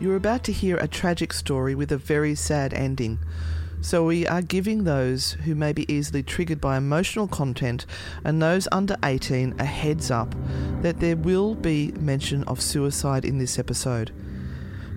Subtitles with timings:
[0.00, 3.18] You're about to hear a tragic story with a very sad ending.
[3.80, 7.84] So, we are giving those who may be easily triggered by emotional content
[8.22, 10.36] and those under 18 a heads up
[10.82, 14.12] that there will be mention of suicide in this episode.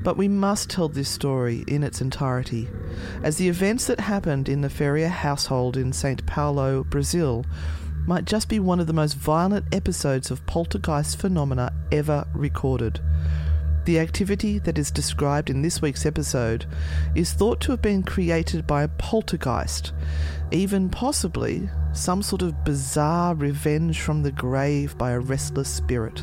[0.04, 2.70] But we must tell this story in its entirety,
[3.24, 7.44] as the events that happened in the Ferrier household in Sao Paulo, Brazil,
[8.06, 13.00] might just be one of the most violent episodes of poltergeist phenomena ever recorded.
[13.84, 16.68] The activity that is described in this week's episode
[17.16, 19.92] is thought to have been created by a poltergeist,
[20.52, 26.20] even possibly some sort of bizarre revenge from the grave by a restless spirit.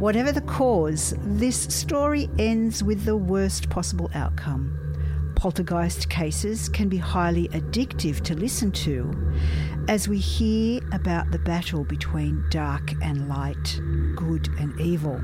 [0.00, 4.78] Whatever the cause, this story ends with the worst possible outcome.
[5.36, 9.12] Poltergeist cases can be highly addictive to listen to
[9.88, 13.78] as we hear about the battle between dark and light,
[14.16, 15.20] good and evil.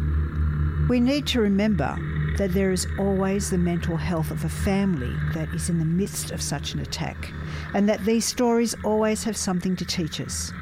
[0.89, 1.97] We need to remember
[2.39, 6.31] that there is always the mental health of a family that is in the midst
[6.31, 7.33] of such an attack,
[7.75, 10.53] and that these stories always have something to teach us.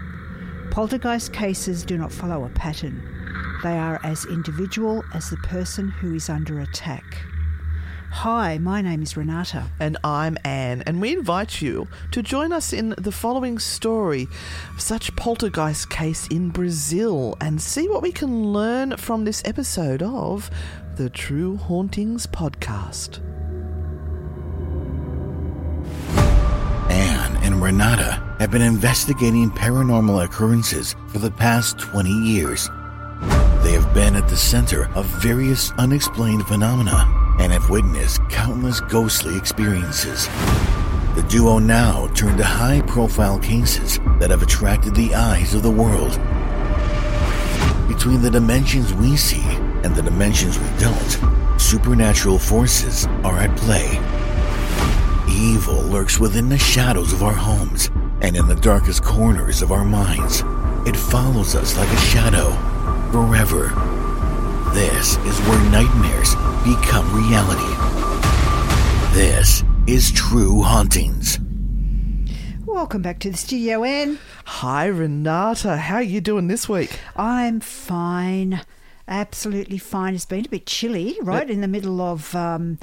[0.70, 3.03] Poltergeist cases do not follow a pattern,
[3.62, 7.22] they are as individual as the person who is under attack.
[8.12, 9.71] Hi, my name is Renata.
[9.78, 14.26] And I'm Anne, and we invite you to join us in the following story
[14.75, 20.03] of such poltergeist case in Brazil and see what we can learn from this episode
[20.03, 20.50] of
[20.97, 23.20] the True Hauntings podcast.
[26.91, 32.69] Anne and Renata have been investigating paranormal occurrences for the past 20 years.
[33.62, 39.37] They have been at the center of various unexplained phenomena and have witnessed countless ghostly
[39.37, 40.27] experiences.
[41.15, 45.71] The duo now turn to high profile cases that have attracted the eyes of the
[45.71, 46.12] world.
[47.89, 49.43] Between the dimensions we see
[49.83, 53.99] and the dimensions we don't, supernatural forces are at play.
[55.29, 57.91] Evil lurks within the shadows of our homes
[58.21, 60.43] and in the darkest corners of our minds.
[60.87, 62.50] It follows us like a shadow
[63.11, 64.00] forever.
[64.72, 67.75] This is where nightmares become reality.
[69.12, 71.41] This is True Hauntings.
[72.66, 74.20] Welcome back to the studio, Anne.
[74.44, 75.76] Hi, Renata.
[75.76, 77.00] How are you doing this week?
[77.16, 78.60] I'm fine.
[79.10, 80.15] Absolutely fine.
[80.15, 81.50] It's been a bit chilly, right?
[81.50, 82.78] In the middle of, um,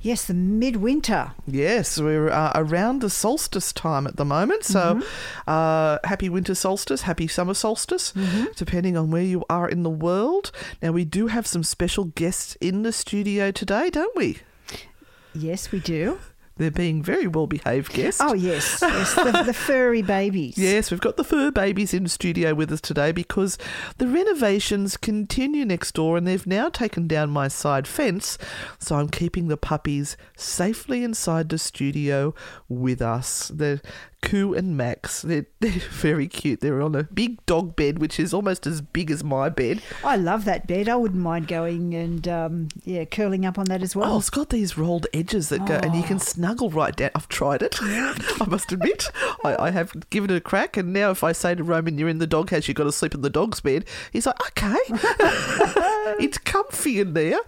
[0.00, 1.32] yes, the midwinter.
[1.44, 4.62] Yes, we're uh, around the solstice time at the moment.
[4.62, 5.02] So,
[5.48, 8.14] uh, happy winter solstice, happy summer solstice,
[8.54, 10.52] depending on where you are in the world.
[10.80, 14.38] Now, we do have some special guests in the studio today, don't we?
[15.34, 16.20] Yes, we do.
[16.56, 18.20] They're being very well behaved guests.
[18.20, 18.78] Oh, yes.
[18.82, 20.58] yes the, the furry babies.
[20.58, 23.58] Yes, we've got the fur babies in studio with us today because
[23.98, 28.36] the renovations continue next door and they've now taken down my side fence.
[28.78, 32.34] So I'm keeping the puppies safely inside the studio
[32.68, 33.50] with us.
[33.54, 33.80] They're
[34.22, 35.22] Coo and Max.
[35.32, 36.60] They're, they're very cute.
[36.60, 39.82] They're on a big dog bed, which is almost as big as my bed.
[40.04, 40.88] I love that bed.
[40.88, 44.14] I wouldn't mind going and, um, yeah, curling up on that as well.
[44.14, 47.10] Oh, it's got these rolled edges that go, and you can snuggle right down.
[47.14, 47.78] I've tried it.
[47.82, 49.10] I must admit,
[49.44, 50.76] I, I have given it a crack.
[50.76, 53.14] And now, if I say to Roman, "You're in the doghouse, you've got to sleep
[53.14, 54.76] in the dog's bed," he's like, "Okay,
[56.22, 57.40] it's comfy in there."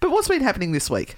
[0.00, 1.16] but what's been happening this week?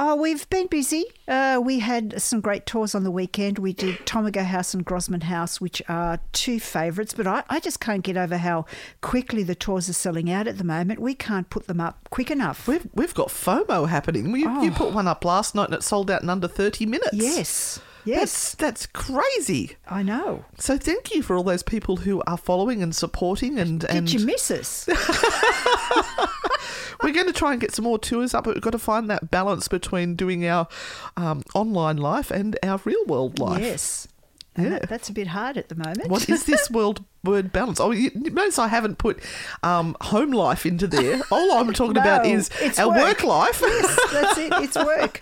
[0.00, 1.06] Oh, we've been busy.
[1.26, 3.58] Uh, we had some great tours on the weekend.
[3.58, 7.80] We did Tomago House and Grossmann House, which are two favourites, but I, I just
[7.80, 8.64] can't get over how
[9.00, 11.00] quickly the tours are selling out at the moment.
[11.00, 12.68] We can't put them up quick enough.
[12.68, 14.26] We've we've got FOMO happening.
[14.36, 14.74] You, you Oh.
[14.76, 17.14] put one up last night and it sold out in under thirty minutes.
[17.14, 19.76] yes, yes, that's crazy.
[19.88, 20.44] I know.
[20.58, 24.12] So thank you for all those people who are following and supporting and Did and
[24.12, 24.88] you miss us?
[27.02, 29.08] we're going to try and get some more tours up, but we've got to find
[29.10, 30.68] that balance between doing our
[31.16, 33.60] um, online life and our real world life.
[33.62, 34.08] yes.
[34.56, 34.78] And Yeah.
[34.80, 36.08] that- that's a bit hard at the moment.
[36.08, 37.78] What is this world word balance?
[37.78, 39.20] Oh, you notice I haven't put
[39.62, 41.20] um, home life into there.
[41.30, 43.24] All I'm talking about is our work, work.
[43.24, 43.60] life.
[43.62, 44.52] yes, that's it.
[44.54, 45.20] It's work.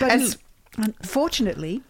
[0.00, 0.38] But
[0.76, 1.82] unfortunately,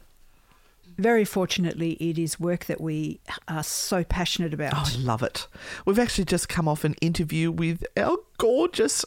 [0.99, 4.73] very fortunately, it is work that we are so passionate about.
[4.75, 5.47] Oh, I love it.
[5.85, 9.05] We've actually just come off an interview with our gorgeous,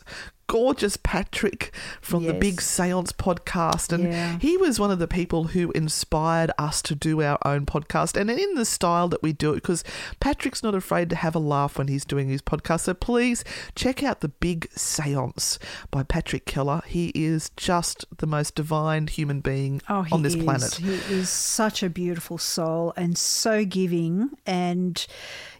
[0.50, 3.94] gorgeous Patrick from the Big Seance podcast.
[3.94, 4.40] And Yeah.
[4.40, 8.32] he was one of the people who inspired us to do our own podcast and
[8.32, 9.84] in the style that we do it because
[10.20, 12.82] Patrick's not afraid to have a laugh when he's doing his podcast.
[12.82, 13.44] So please
[13.76, 15.60] check out The Big Seance
[15.92, 16.82] by Patrick Keller.
[16.88, 20.44] He is just the most divine human being Oh, on this is.
[20.44, 20.74] planet.
[20.76, 24.32] He is such a beautiful soul and so giving.
[24.48, 25.06] And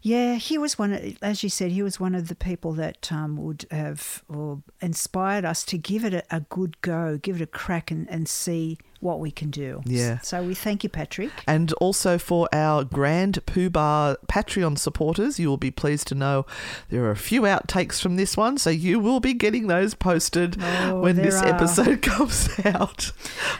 [0.02, 3.12] yeah, he was one, of, as you said, he was one of the people that
[3.12, 7.48] um, would have or inspired us to give it a, good go, give it a
[7.48, 9.82] crack and, and see what we can do.
[9.86, 10.20] Yeah.
[10.20, 11.32] So we thank you, Patrick.
[11.48, 16.46] And also for our Grand Pooh-Bah Patreon supporters, you will be pleased to know
[16.90, 20.58] there are a few outtakes from this one, so you will be getting those posted
[20.62, 21.46] Oh, when this are.
[21.48, 23.12] episode comes out.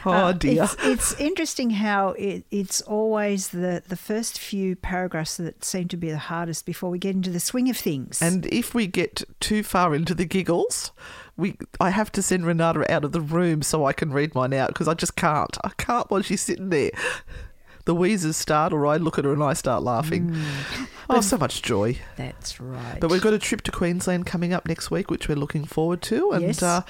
[0.04, 0.64] Oh Uh, dear.
[0.64, 5.96] It's, it's interesting how it, it's always the, the first few paragraphs that seem to
[5.96, 8.20] be the hardest before we get into the swing of things.
[8.20, 10.92] And if we get too far into the giggles,
[11.40, 14.52] we I have to send Renata out of the room so I can read mine
[14.52, 15.56] out because I just can't.
[15.64, 16.90] I can't while she's sitting there.
[17.90, 20.32] The wheezes start, or I look at her and I start laughing.
[21.08, 21.98] oh, so much joy.
[22.16, 23.00] that's right.
[23.00, 26.00] But we've got a trip to Queensland coming up next week, which we're looking forward
[26.02, 26.30] to.
[26.30, 26.62] And Yes.
[26.62, 26.82] uh,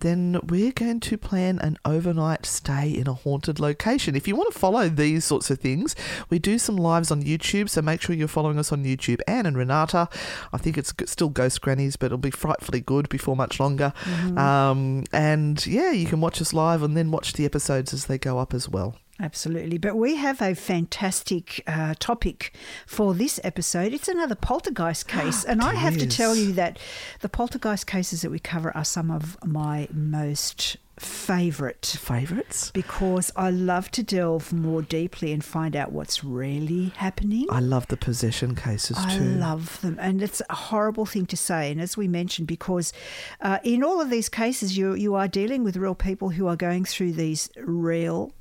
[0.00, 4.16] then we're going to plan an overnight stay in a haunted location.
[4.16, 5.94] If you want to follow these sorts of things,
[6.30, 7.68] we do some lives on YouTube.
[7.68, 9.20] So make sure you're following us on YouTube.
[9.28, 10.08] Anne and Renata.
[10.54, 13.92] I think it's still Ghost Grannies, but it'll be frightfully good before much longer.
[14.38, 18.16] Um, and yeah, you can watch us live and then watch the episodes as they
[18.16, 18.96] go up as well.
[19.20, 19.78] Absolutely.
[19.78, 22.52] But we have a fantastic uh, topic
[22.86, 23.92] for this episode.
[23.92, 25.44] It's another poltergeist case.
[25.44, 26.78] And I have to tell you that
[27.20, 32.70] the poltergeist cases that we cover are some of my most favourite Favourites?
[32.70, 37.46] because I love to delve more deeply and find out what's really happening.
[37.50, 39.24] I love the possession cases I too.
[39.24, 41.70] love them, and it's a horrible thing to say.
[41.70, 42.92] And as we mentioned, because
[43.40, 46.56] uh, in all of these cases, you you are dealing with real people who are
[46.56, 48.32] going through these real,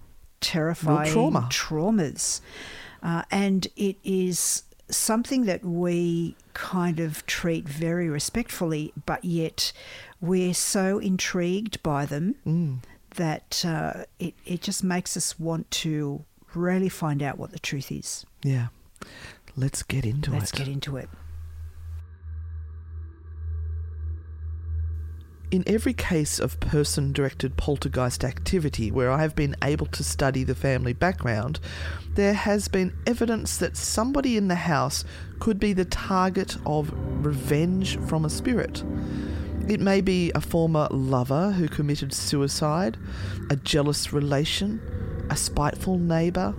[0.45, 1.47] terrifying trauma.
[1.51, 2.41] traumas,
[3.03, 9.73] uh, and it is something that we kind of treat very respectfully, but yet
[10.21, 12.79] we're so intrigued by them Mm.
[13.15, 17.91] that uh, it it just makes us want to really find out what the truth
[17.91, 18.25] is.
[18.43, 18.67] Yeah.
[19.57, 20.39] Let's get into it.
[20.39, 21.09] Let's get into it.
[25.51, 30.43] In every case of person directed poltergeist activity where I have been able to study
[30.43, 31.59] the family background,
[32.15, 35.03] there has been evidence that somebody in the house
[35.39, 36.91] could be the target of
[37.23, 38.83] revenge from a spirit.
[39.67, 42.97] It may be a former lover who committed suicide,
[43.49, 44.81] a jealous relation,
[45.29, 46.55] a spiteful neighbour,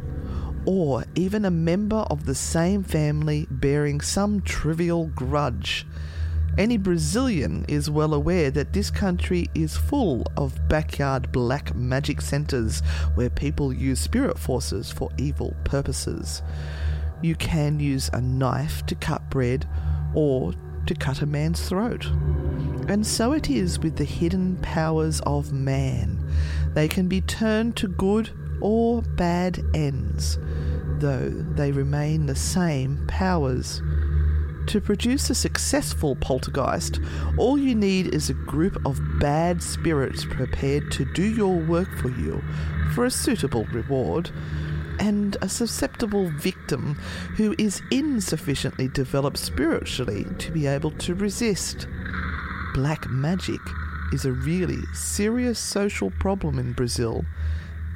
[0.64, 5.86] or even a member of the same family bearing some trivial grudge.
[6.58, 12.80] Any Brazilian is well aware that this country is full of backyard black magic centres
[13.14, 16.42] where people use spirit forces for evil purposes.
[17.20, 19.68] You can use a knife to cut bread
[20.14, 20.54] or
[20.86, 22.06] to cut a man's throat.
[22.88, 26.24] And so it is with the hidden powers of man.
[26.72, 28.30] They can be turned to good
[28.62, 30.38] or bad ends,
[31.00, 33.82] though they remain the same powers.
[34.66, 37.00] To produce a successful poltergeist,
[37.38, 42.08] all you need is a group of bad spirits prepared to do your work for
[42.08, 42.42] you
[42.92, 44.30] for a suitable reward,
[44.98, 46.94] and a susceptible victim
[47.36, 51.86] who is insufficiently developed spiritually to be able to resist.
[52.74, 53.60] Black magic
[54.12, 57.24] is a really serious social problem in Brazil,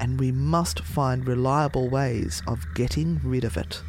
[0.01, 3.83] and we must find reliable ways of getting rid of it.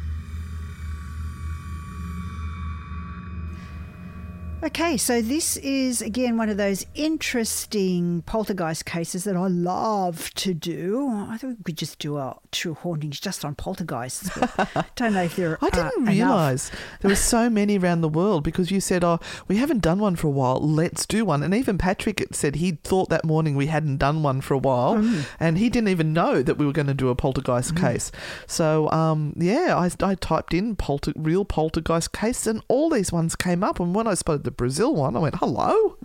[4.64, 10.54] Okay, so this is again one of those interesting poltergeist cases that I love to
[10.54, 11.08] do.
[11.28, 14.30] I think we could just do our true hauntings just on poltergeists.
[14.38, 16.14] But don't know if there I didn't enough.
[16.14, 19.98] realise there were so many around the world because you said, "Oh, we haven't done
[19.98, 20.60] one for a while.
[20.60, 24.40] Let's do one." And even Patrick said he thought that morning we hadn't done one
[24.40, 25.24] for a while, Mm.
[25.40, 28.12] and he didn't even know that we were going to do a poltergeist case.
[28.46, 33.34] So, um, yeah, I, I typed in polter, real poltergeist case, and all these ones
[33.34, 33.80] came up.
[33.80, 35.96] And when I spotted the Brazil one, I went, "Hello."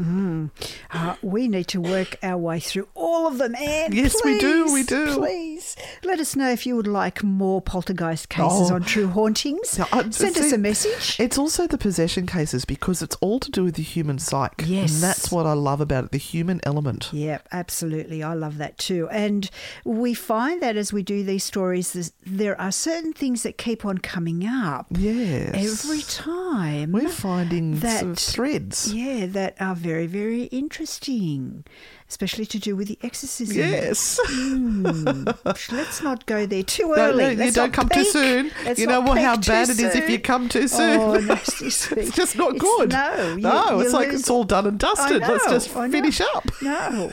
[0.91, 3.91] Uh, we need to work our way through all of them, Anne.
[3.93, 5.15] Yes, we do, we please, do.
[5.17, 8.75] Please let us know if you would like more poltergeist cases Oh.
[8.75, 9.77] on True Hauntings.
[9.77, 11.19] Now, I- Send us a message.
[11.19, 14.65] It's also the possession cases because it's all to do with the human psyche.
[14.65, 14.93] Yes.
[14.93, 17.09] And that's what I love about it the human element.
[17.11, 18.23] Yeah, absolutely.
[18.23, 19.07] I love that too.
[19.09, 19.49] And
[19.83, 23.97] we find that as we do these stories, there are certain things that keep on
[23.99, 25.83] coming up Yes.
[25.85, 26.91] every time.
[26.91, 28.93] We're finding that threads.
[28.93, 31.65] Yeah, that are very, very interesting,
[32.09, 33.57] especially to do with the exorcism.
[33.57, 34.19] Yes.
[34.29, 35.71] Mm.
[35.71, 37.35] Let's not go there too early.
[37.35, 38.51] no, you don't come too soon.
[38.63, 40.99] Let's you know what, how peak bad it is if you come too oh, soon.
[40.99, 42.91] Oh, no, it's just not It's- good.
[42.91, 45.21] no, you- no, it's like lose- it's all done and dusted.
[45.21, 46.49] I Let's just finish up.
[46.61, 47.11] No.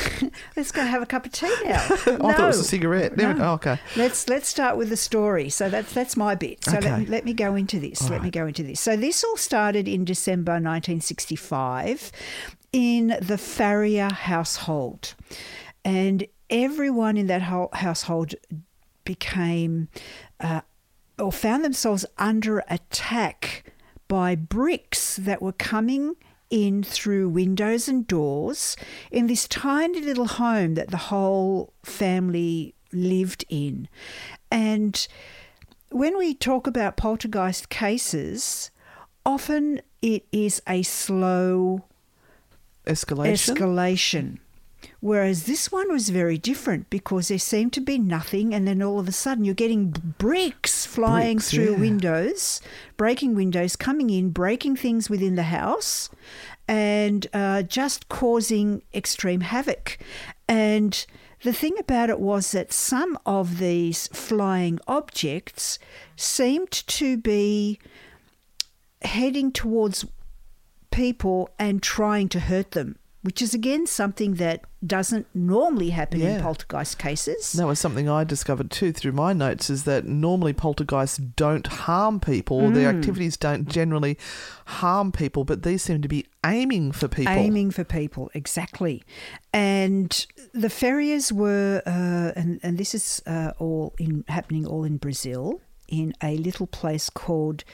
[0.56, 1.84] let's go have a cup of tea now.
[1.90, 3.16] I thought it was a cigarette.
[3.16, 3.36] No.
[3.38, 3.78] oh, okay.
[3.96, 5.48] Let's let's start with the story.
[5.48, 6.64] So that's that's my bit.
[6.64, 6.90] So Okay.
[6.90, 8.08] let, let me go into this.
[8.08, 8.80] let me go into this.
[8.80, 12.12] So this all started in December 1965
[12.72, 15.14] in the Ferrier household,
[15.84, 18.34] and everyone in that whole household
[19.04, 19.88] became
[20.40, 20.60] uh,
[21.18, 23.72] or found themselves under attack
[24.08, 26.16] by bricks that were coming
[26.50, 28.76] in through windows and doors
[29.10, 33.88] in this tiny little home that the whole family lived in.
[34.50, 35.06] And
[35.90, 38.70] when we talk about poltergeist cases,
[39.24, 41.84] often it is a slow
[42.86, 43.56] Escalation.
[43.56, 44.38] escalation.
[45.00, 48.98] Whereas this one was very different because there seemed to be nothing, and then all
[48.98, 51.78] of a sudden you're getting bricks flying Bricks, through yeah.
[51.78, 52.60] windows,
[52.96, 56.10] breaking windows, coming in, breaking things within the house,
[56.68, 59.98] and uh, just causing extreme havoc.
[60.48, 61.04] And
[61.42, 65.78] the thing about it was that some of these flying objects
[66.16, 67.78] seemed to be
[69.02, 70.04] heading towards
[70.90, 76.40] people and trying to hurt them, which is again something that doesn't normally happen in
[76.40, 77.52] poltergeist cases.
[77.52, 82.18] That was something I discovered too through my notes is that normally poltergeists don't harm
[82.18, 82.70] people.
[82.70, 82.98] Their Mm.
[82.98, 84.16] activities don't generally
[84.64, 87.34] harm people, but these seem to be aiming for people.
[87.34, 89.02] Aiming for people, exactly.
[89.52, 94.96] And the Ferriers were, uh, and, and this is uh, all in happening all in
[94.96, 97.64] Brazil, in a little place called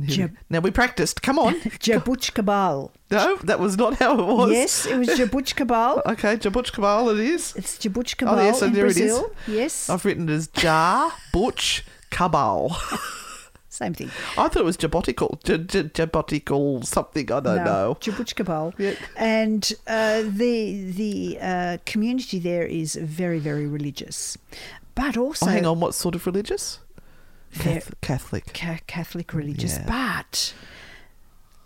[0.00, 1.22] Jab- Now we practiced.
[1.22, 1.54] Come on.
[1.60, 2.90] Jabuticabal.
[3.10, 4.50] no, that was not how it was.
[4.52, 6.02] Yes, it was Jabuticabal.
[6.12, 7.54] Okay, Jabuch Cabal it is.
[7.56, 9.20] It's Jabuticabal Oh, yes, so in there it is.
[9.46, 12.76] Yes, I've written it as Jar Butch Cabal.
[13.68, 14.10] same thing.
[14.36, 15.42] I thought it was Jabotical.
[15.44, 17.30] J- J- Jabotical something.
[17.32, 17.96] I don't know.
[18.00, 18.74] Jabuticabal.
[18.78, 18.94] Yeah.
[19.16, 24.36] And uh, the the uh, community there is very very religious,
[24.94, 25.80] but also oh, hang on.
[25.80, 26.80] What sort of religious?
[27.54, 28.52] They're- Catholic.
[28.54, 29.76] ca- Catholic religious.
[29.78, 29.84] Yeah.
[29.86, 30.54] But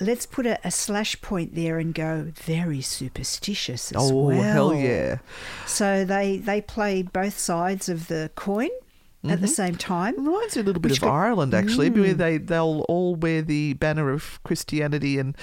[0.00, 4.42] let's put a, a slash point there and go very superstitious as Oh, well.
[4.42, 5.18] hell yeah.
[5.66, 8.68] So they they play both sides of the coin
[9.28, 10.14] at the same time.
[10.24, 12.18] Reminds me a little bit of got- Ireland, actually, where Mm.
[12.18, 15.36] they they'll all wear the banner of Christianity and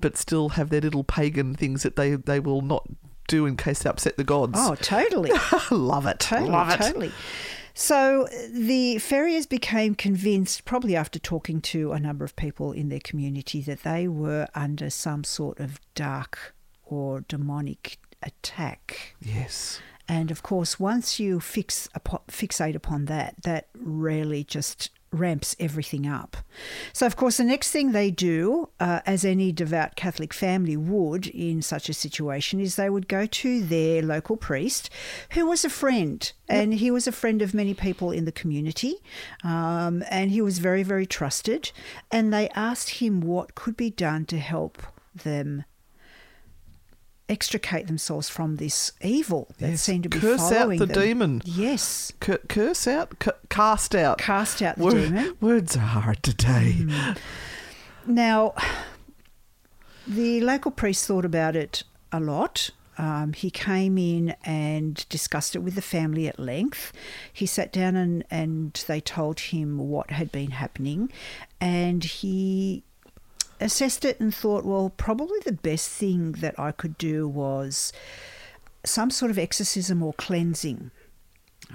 [0.00, 2.88] but still have their little pagan things that they they will not
[3.28, 4.54] do in case they upset the gods.
[4.56, 5.30] Oh, totally.
[5.70, 6.78] love it, Totally, love it.
[6.82, 7.12] totally.
[7.78, 12.98] So the Ferriers became convinced, probably after talking to a number of people in their
[12.98, 19.14] community, that they were under some sort of dark or demonic attack.
[19.22, 19.78] Yes.
[20.08, 21.88] And of course, once you fix
[22.26, 26.36] fixate upon that, that really just ramps everything up.
[26.92, 31.26] So, of course, the next thing they do, uh, as any devout Catholic family would
[31.28, 34.90] in such a situation, is they would go to their local priest,
[35.32, 38.96] who was a friend, and he was a friend of many people in the community,
[39.44, 41.72] um, and he was very, very trusted.
[42.10, 44.82] And they asked him what could be done to help
[45.14, 45.64] them
[47.28, 50.88] extricate themselves from this evil that Yes, seemed to be curse out the them.
[51.02, 51.42] demon.
[51.44, 55.36] Yes, C- curse out, C- cast out, cast out the Wor- demon.
[55.40, 56.86] Words are hard today.
[58.06, 58.54] Now,
[60.06, 61.82] the local priest thought about it
[62.12, 62.70] a lot.
[62.96, 66.92] Um, he came in and discussed it with the family at length.
[67.32, 71.12] He sat down and, and they told him what had been happening,
[71.60, 72.82] and he
[73.60, 77.92] assessed it and thought, well, probably the best thing that I could do was
[78.84, 80.90] some sort of exorcism or cleansing.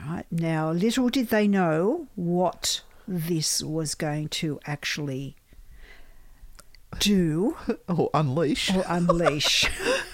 [0.07, 0.25] Right.
[0.31, 5.35] Now, little did they know what this was going to actually
[6.99, 8.73] do Or unleash.
[8.73, 9.65] or unleash.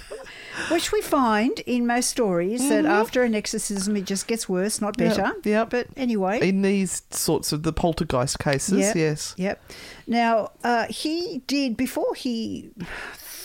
[0.71, 4.99] Which we find in most stories that after an exorcism it just gets worse, not
[4.99, 5.33] Yep, better.
[5.45, 5.69] yep.
[5.69, 6.47] But anyway.
[6.47, 9.33] In these sorts of the poltergeist cases, Yep, yes.
[9.37, 9.71] Yep.
[10.07, 12.69] Now, uh, he did, before he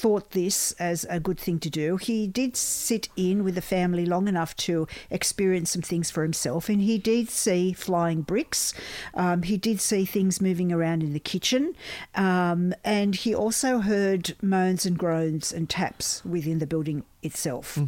[0.04, 4.04] thought this as a good thing to do, he did sit in with the family
[4.04, 6.68] long enough to experience some things for himself.
[6.68, 8.74] And he did see flying bricks.
[9.14, 11.74] Um, he did see things moving around in the kitchen.
[12.14, 17.78] Um, and he also heard moans and groans and taps within the building itself.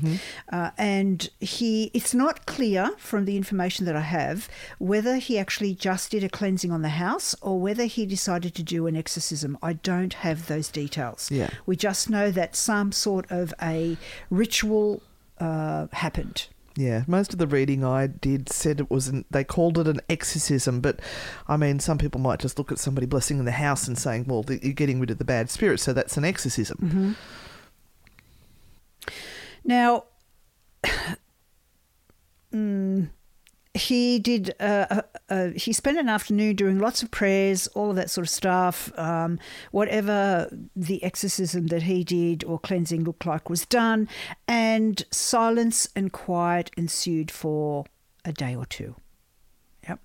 [0.53, 5.75] Uh, and he, it's not clear from the information that I have whether he actually
[5.75, 9.59] just did a cleansing on the house or whether he decided to do an exorcism.
[9.63, 11.31] I don't have those details.
[11.31, 11.51] Yeah.
[11.67, 13.97] We just know that some sort of a
[14.31, 15.03] ritual
[15.39, 16.49] uh, happened.
[16.79, 20.01] Yeah, most of the reading I did said it was an, they called it an
[20.11, 21.01] exorcism, but
[21.49, 24.27] I mean, some people might just look at somebody blessing in the house and saying,
[24.27, 26.79] well, th- you're getting rid of the bad spirits, so that's an exorcism.
[26.83, 27.13] Mm-hmm.
[29.67, 30.05] Now,
[32.53, 33.11] mm,
[33.75, 34.55] he did.
[34.61, 38.27] Uh, uh, uh, he spent an afternoon doing lots of prayers, all of that sort
[38.27, 38.97] of stuff.
[38.97, 39.39] Um,
[39.73, 44.09] whatever the exorcism that he did or cleansing looked like was done,
[44.47, 47.85] and silence and quiet ensued for
[48.25, 48.95] a day or two.
[49.89, 50.01] Yep.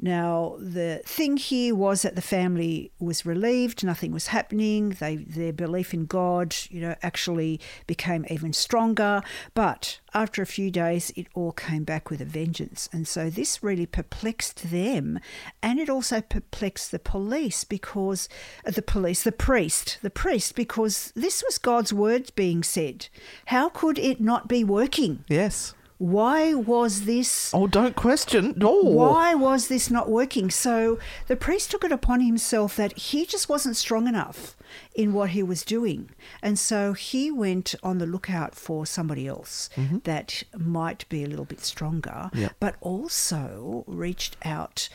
[0.00, 4.90] Now the thing here was that the family was relieved, nothing was happening.
[4.90, 9.22] They their belief in God, you know, actually became even stronger.
[9.54, 13.62] But after a few days, it all came back with a vengeance, and so this
[13.62, 15.20] really perplexed them,
[15.62, 18.28] and it also perplexed the police because
[18.66, 23.08] uh, the police, the priest, the priest, because this was God's word being said.
[23.46, 25.24] How could it not be working?
[25.28, 25.74] Yes.
[25.98, 27.52] Why was this?
[27.52, 28.54] Oh, don't question.
[28.56, 28.72] No.
[28.80, 30.48] Why was this not working?
[30.48, 34.56] So the priest took it upon himself that he just wasn't strong enough
[34.94, 36.10] in what he was doing.
[36.40, 39.98] And so he went on the lookout for somebody else mm-hmm.
[40.04, 42.52] that might be a little bit stronger, Yep.
[42.60, 44.88] but also reached out.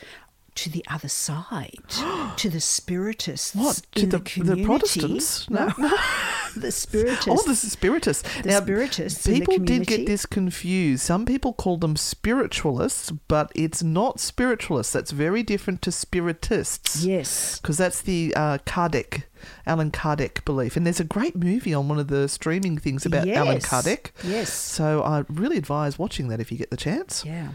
[0.56, 1.80] To the other side,
[2.36, 3.82] to the spiritists What?
[3.96, 4.64] To the- the, the.
[4.64, 5.50] Protestants?
[5.50, 5.66] No,
[6.56, 7.28] the spiritists.
[7.28, 8.22] Oh, is spiritists.
[8.42, 11.02] The spiritists in the People did get this confused.
[11.02, 14.92] Some people call them spiritualists, but it's not spiritualists.
[14.92, 17.04] That's very different to spiritists.
[17.04, 17.58] Yes.
[17.60, 19.24] Because that's the uh, Kardec,
[19.66, 20.76] Allan Kardec belief.
[20.76, 23.66] And there's a great movie on one of the streaming things about Allan Yes.
[23.66, 24.10] Kardec.
[24.24, 24.52] Yes.
[24.52, 27.24] So I really advise watching that if you get the chance.
[27.24, 27.50] Yeah.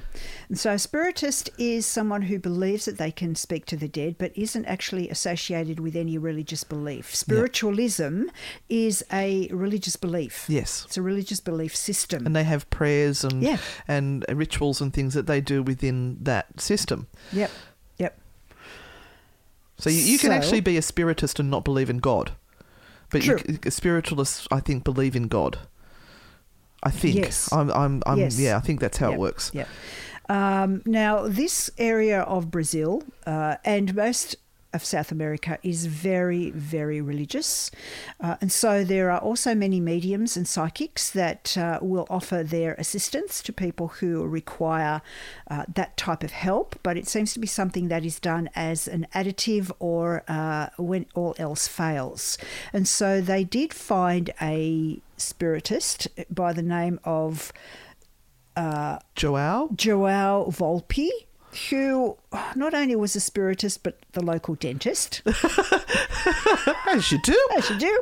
[0.47, 4.15] And so, a spiritist is someone who believes that they can speak to the dead,
[4.17, 7.13] but isn't actually associated with any religious belief.
[7.15, 8.23] Spiritualism
[8.69, 10.45] is a religious belief.
[10.47, 10.83] Yes.
[10.85, 12.25] It's a religious belief system.
[12.25, 13.57] And they have prayers and Yeah.
[13.87, 17.07] and rituals and things that they do within that system.
[17.31, 17.51] yep.
[19.79, 22.33] So you, you can So- actually be a spiritist and not believe in God.
[23.11, 23.39] But you,
[23.71, 25.57] spiritualists, I think, believe in God.
[26.83, 27.15] I think.
[27.15, 27.51] Yes.
[27.51, 28.39] I'm, I'm, I'm, Yes.
[28.39, 29.51] Yeah, I think that's how Yep, it works.
[29.53, 29.67] Yep.
[30.29, 34.35] Um, now, this area of Brazil uh, and most
[34.73, 37.71] of South America is very, very religious.
[38.19, 42.73] Uh, and so there are also many mediums and psychics that uh, will offer their
[42.75, 45.01] assistance to people who require
[45.49, 46.77] uh, that type of help.
[46.83, 51.05] But it seems to be something that is done as an additive or uh, when
[51.15, 52.37] all else fails.
[52.71, 57.51] And so they did find a spiritist by the name of
[59.15, 59.69] Joao?
[59.75, 61.09] Joao Volpe,
[61.69, 62.17] who
[62.55, 65.21] not only was a spiritist but the local dentist,
[66.87, 67.47] As you do.
[67.55, 68.01] as you do,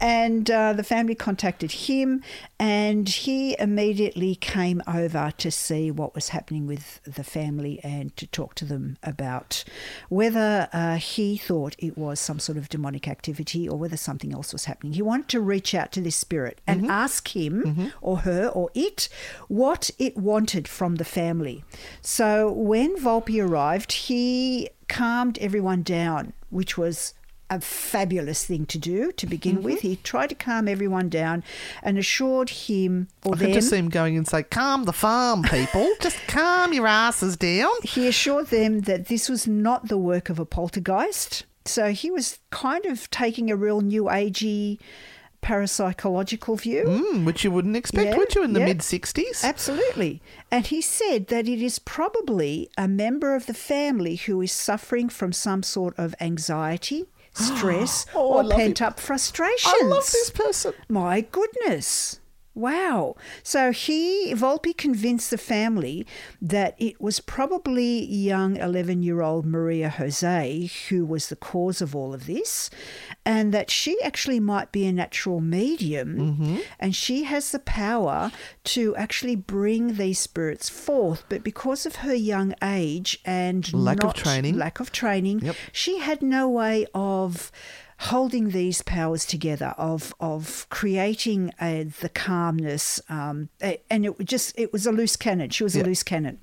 [0.00, 2.22] and uh, the family contacted him,
[2.58, 8.26] and he immediately came over to see what was happening with the family and to
[8.26, 9.64] talk to them about
[10.08, 14.52] whether uh, he thought it was some sort of demonic activity or whether something else
[14.52, 14.92] was happening.
[14.92, 19.08] He wanted to reach out to this spirit and ask him or her or it
[19.48, 21.64] what it wanted from the family.
[22.02, 27.14] So when Volpe arrived, he calmed everyone down, which was
[27.50, 29.78] a fabulous thing to do to begin with.
[29.78, 29.88] Mm-hmm.
[29.88, 31.44] He tried to calm everyone down
[31.82, 33.46] and assured him or I them.
[33.46, 35.88] can just see him going and say, calm the farm, people.
[36.00, 37.70] just calm your asses down.
[37.82, 41.44] He assured them that this was not the work of a poltergeist.
[41.66, 44.78] So he was kind of taking a real new agey
[45.44, 46.84] parapsychological view.
[46.84, 48.66] Mm, which you wouldn't expect, Yeah, would you, in the yeah.
[48.66, 49.44] mid 60s?
[49.44, 50.22] Absolutely.
[50.50, 55.08] And he said that it is probably a member of the family who is suffering
[55.08, 59.74] from some sort of anxiety, stress, Oh, or pent up frustrations.
[59.82, 60.72] I love this person.
[60.88, 62.20] My goodness.
[62.54, 63.16] Wow.
[63.42, 66.06] So he, Volpe convinced the family
[66.40, 71.96] that it was probably young 11 year old Maria Jose who was the cause of
[71.96, 72.70] all of this,
[73.26, 76.56] and that she actually might be a natural medium, Mm-hmm.
[76.78, 78.30] and she has the power
[78.64, 81.24] to actually bring these spirits forth.
[81.28, 84.56] But because of her young age and Lack of training.
[84.56, 85.56] lack of training, Yep.
[85.72, 87.50] she had no way of
[87.98, 93.48] holding these powers together of of creating uh, the calmness um,
[93.90, 96.38] and it was just it was a loose cannon she was a loose cannon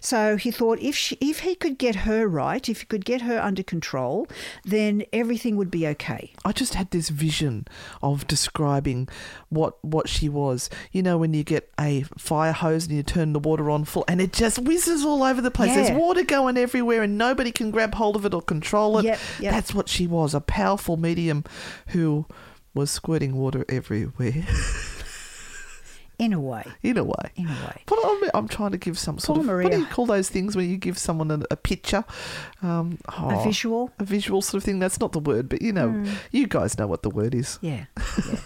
[0.00, 3.22] so he thought if she, if he could get her right if he could get
[3.22, 4.26] her under control
[4.64, 7.66] then everything would be okay I just had this vision
[8.02, 9.08] of describing
[9.48, 10.70] what what she was.
[10.92, 14.04] You know, when you get a fire hose and you turn the water on full,
[14.08, 15.70] and it just whizzes all over the place.
[15.70, 15.82] Yeah.
[15.82, 19.04] There's water going everywhere, and nobody can grab hold of it or control it.
[19.04, 19.52] Yep, yep.
[19.52, 21.44] That's what she was—a powerful medium
[21.88, 22.26] who
[22.74, 24.44] was squirting water everywhere.
[26.18, 27.30] in a way in a way.
[27.36, 29.78] in a way But I'm, I'm trying to give some sort Poor of what do
[29.78, 32.04] you call those things where you give someone a, a picture,
[32.62, 34.78] um, a oh, visual a visual sort of thing.
[34.78, 36.14] That's not the word, but you know, Hmm.
[36.32, 37.58] you guys know what the word is.
[37.60, 37.86] Yeah.
[38.26, 38.38] yeah.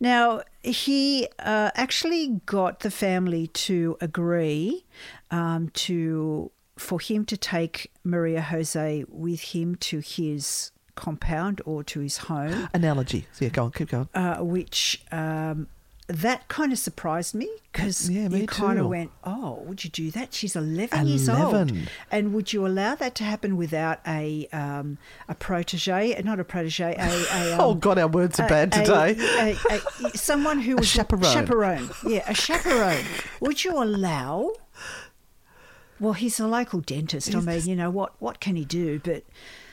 [0.00, 4.84] now, he uh, actually got the family to agree
[5.30, 12.00] um, to for him to take Maria Jose with him to his compound or to
[12.00, 13.26] his home, Analogy.
[13.32, 14.08] So yeah, go on, keep going.
[14.14, 15.68] uh, which um,
[16.08, 19.90] that kind of surprised me because Yeah, me you kind of went, "Oh, would you
[19.90, 20.32] do that?
[20.32, 21.72] She's eleven, years old,
[22.12, 26.20] and would you allow that to happen without a um, a protege?
[26.22, 29.16] Not a protege, a, a um, oh God, our words are a- bad today.
[29.68, 29.74] a-
[30.06, 31.32] a- someone who was chaperone.
[31.32, 33.04] Chaperone, yeah, a chaperone.
[33.40, 34.52] Would you allow?
[35.98, 37.34] Well, he's a local dentist.
[37.34, 38.12] I mean, you know what?
[38.20, 39.00] What can he do?
[39.02, 39.24] But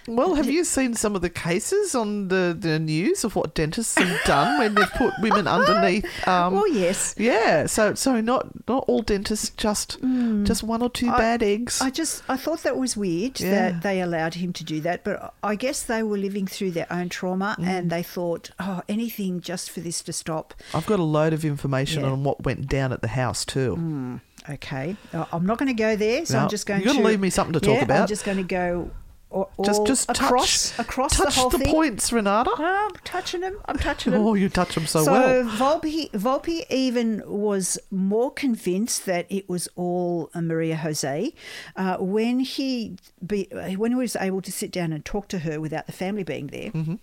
[0.07, 3.97] well, have you seen some of the cases on the, the news of what dentists
[3.97, 6.05] have done when they've put women underneath?
[6.27, 7.15] Um, well, yes.
[7.17, 9.97] Yeah, so so not not all dentists, just
[10.43, 11.81] just one or two I- bad eggs.
[11.81, 13.51] I just I thought that was weird Yeah.
[13.51, 16.87] that they allowed him to do that, but I guess they were living through their
[16.91, 17.65] own trauma Mm.
[17.67, 20.53] and they thought, oh, anything just for this to stop.
[20.73, 22.11] I've got a load of information Yeah.
[22.11, 24.19] on what went down at the house too.
[24.49, 26.99] Okay, Uh, I'm not going to go there, so No, I'm just going you gotta
[26.99, 27.93] to leave me something to talk about.
[27.95, 28.91] Yeah, I'm just going to go
[29.33, 31.71] all, Just just across touch across touch the whole thing.
[31.71, 32.51] points, Renata.
[32.53, 33.57] Oh, I'm touching them.
[33.65, 34.21] I'm touching them.
[34.21, 35.43] Oh, you touch them so, so well.
[35.43, 41.33] Volpe, Volpe even was more convinced that it was all Maria Jose
[41.75, 45.59] uh, when he be, when he was able to sit down and talk to her
[45.59, 46.71] without the family being there.
[46.71, 46.95] Mm-hmm.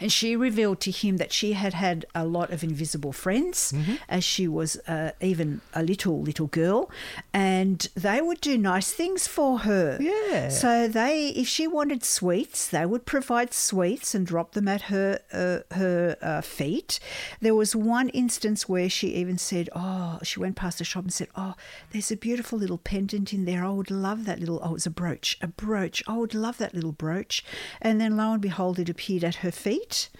[0.00, 3.94] And she revealed to him that she had had a lot of invisible friends Mm-hmm.
[4.08, 6.90] as she was uh, even a little, little girl.
[7.32, 9.98] And they would do nice things for her.
[10.00, 10.48] Yeah.
[10.48, 15.20] So they, if she wanted sweets, they would provide sweets and drop them at her,
[15.32, 17.00] uh, her uh, feet.
[17.40, 21.12] There was one instance where she even said, Oh, she went past the shop and
[21.12, 21.54] said, Oh,
[21.90, 23.64] there's a beautiful little pendant in there.
[23.64, 26.02] I would love that little, oh, it's a brooch, a brooch.
[26.06, 27.44] I would love that little brooch.
[27.80, 29.63] And then lo and behold, it appeared at her feet.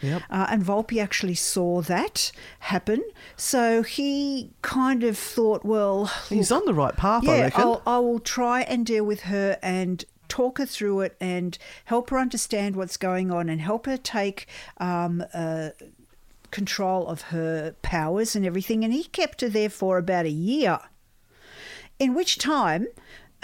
[0.03, 0.23] Yep.
[0.31, 3.03] Uh, and Volpe actually saw that happen.
[3.37, 7.61] So he kind of thought, well, He's on the right path, I yeah, reckon.
[7.61, 12.11] I'll, I will try and deal with her and talk her through it and help
[12.11, 14.47] her understand what's going on and help her take
[14.79, 15.71] um, uh,
[16.51, 18.85] control of her powers and everything.
[18.85, 20.79] And he kept her there for about a year,
[21.99, 22.87] in which time.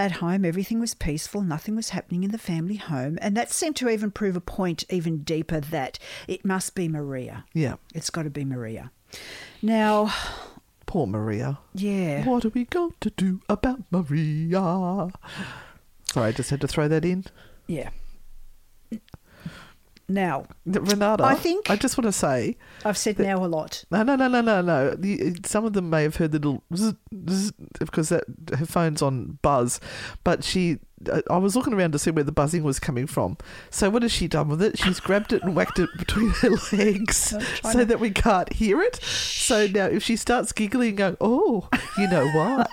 [0.01, 3.77] At home, everything was peaceful, nothing was happening in the family home, and that seemed
[3.77, 7.45] to even prove a point even deeper that it must be Maria.
[7.53, 8.91] yeah, It's got to be Maria.
[9.61, 10.11] Now,
[10.87, 11.59] poor Maria.
[11.75, 12.25] yeah.
[12.25, 15.11] What are we going to do about Maria?
[16.13, 17.25] Sorry, I just had to throw that in.
[17.67, 17.91] Yeah.
[20.11, 23.85] Now, Renata, I think- I just want to say, I've said now a lot.
[23.93, 25.33] no, no, no, no, no, no.
[25.47, 26.95] Some of them may have heard the little zzz,
[27.31, 28.25] zzz, because that
[28.59, 29.79] her phone's on buzz,
[30.25, 30.79] but she.
[31.31, 33.39] I was looking around to see where the buzzing was coming from.
[33.71, 34.77] So what has she done with it?
[34.79, 38.83] She's grabbed it and whacked it between her legs so to- that we can't hear
[38.83, 38.97] it.
[39.03, 42.67] So now if she starts giggling and going, oh, you know why.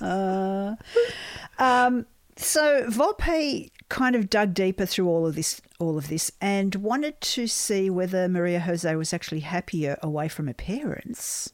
[1.58, 6.74] Um, so Volpe kind of dug deeper through all of this, all of this, and
[6.76, 11.52] wanted to see whether Maria Jose was actually happier away from her parents,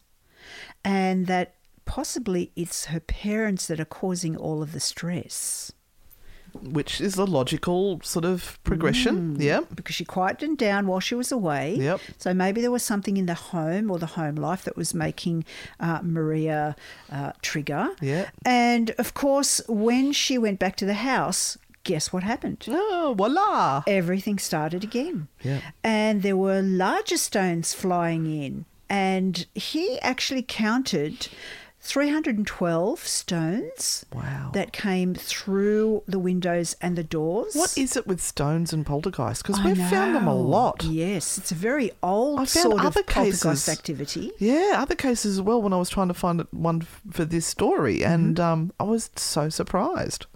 [0.84, 5.72] and that possibly it's her parents that are causing all of the stress.
[6.62, 9.36] Which is a logical sort of progression.
[9.38, 9.60] Yeah.
[9.74, 11.76] because she quieted down while she was away.
[11.76, 12.00] Yep.
[12.16, 15.44] So maybe there was something in the home or the home life that was making
[15.78, 16.74] uh, Maria
[17.12, 17.90] uh, trigger.
[18.00, 18.30] Yeah.
[18.44, 21.58] And of course, when she went back to the house,
[21.88, 22.60] guess what happened?
[22.68, 23.82] Oh, voila!
[23.86, 25.28] Everything started again.
[25.42, 25.60] Yeah.
[25.82, 28.64] And there were larger stones flying in.
[28.90, 31.28] And he actually counted
[31.80, 34.50] 312 stones Wow.
[34.52, 37.54] that came through the windows and the doors.
[37.54, 39.42] What is it with stones and poltergeists?
[39.42, 40.84] Because we've found them a lot.
[40.84, 44.32] Yes, it's a very old I found sort other of poltergeist activity.
[44.38, 47.98] Yeah, other cases as well when I was trying to find one for this story,
[48.00, 48.12] Mm-hmm.
[48.12, 50.26] and um, I was so surprised.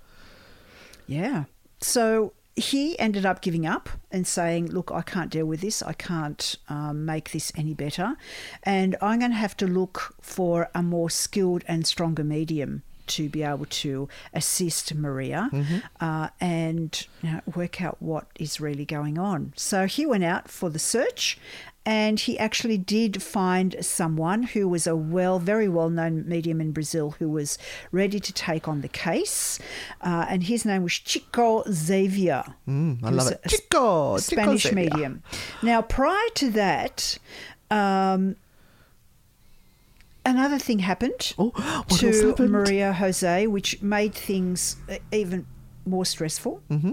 [1.06, 1.44] Yeah.
[1.80, 5.82] So he ended up giving up and saying, Look, I can't deal with this.
[5.82, 8.16] I can't um, make this any better.
[8.62, 13.28] And I'm going to have to look for a more skilled and stronger medium to
[13.28, 15.50] be able to assist Maria
[16.00, 19.52] uh, and you know, work out what is really going on.
[19.56, 21.38] So he went out for the search
[21.84, 26.72] and he actually did find someone who was a well, very well known medium in
[26.72, 27.58] Brazil who was
[27.90, 29.58] ready to take on the case.
[30.00, 32.44] Uh, and his name was Chico Xavier.
[32.68, 33.40] Mm, I love it.
[33.48, 35.22] Chico, a Chico Spanish medium.
[35.62, 37.18] Now, prior to that,
[37.70, 38.36] um,
[40.24, 41.50] another thing happened Oh,
[41.88, 42.50] to happened?
[42.50, 44.76] Maria Jose, which made things
[45.10, 45.46] even
[45.86, 46.62] more stressful.
[46.70, 46.92] Mm-hmm.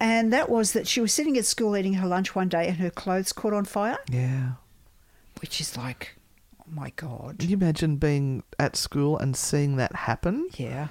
[0.00, 2.76] And that was that she was sitting at school eating her lunch one day and
[2.78, 4.52] her clothes caught on fire, Yeah.
[5.40, 6.16] which is like,
[6.60, 7.38] oh my God.
[7.38, 10.48] Can you imagine being at school and seeing that happen?
[10.56, 10.88] Yeah.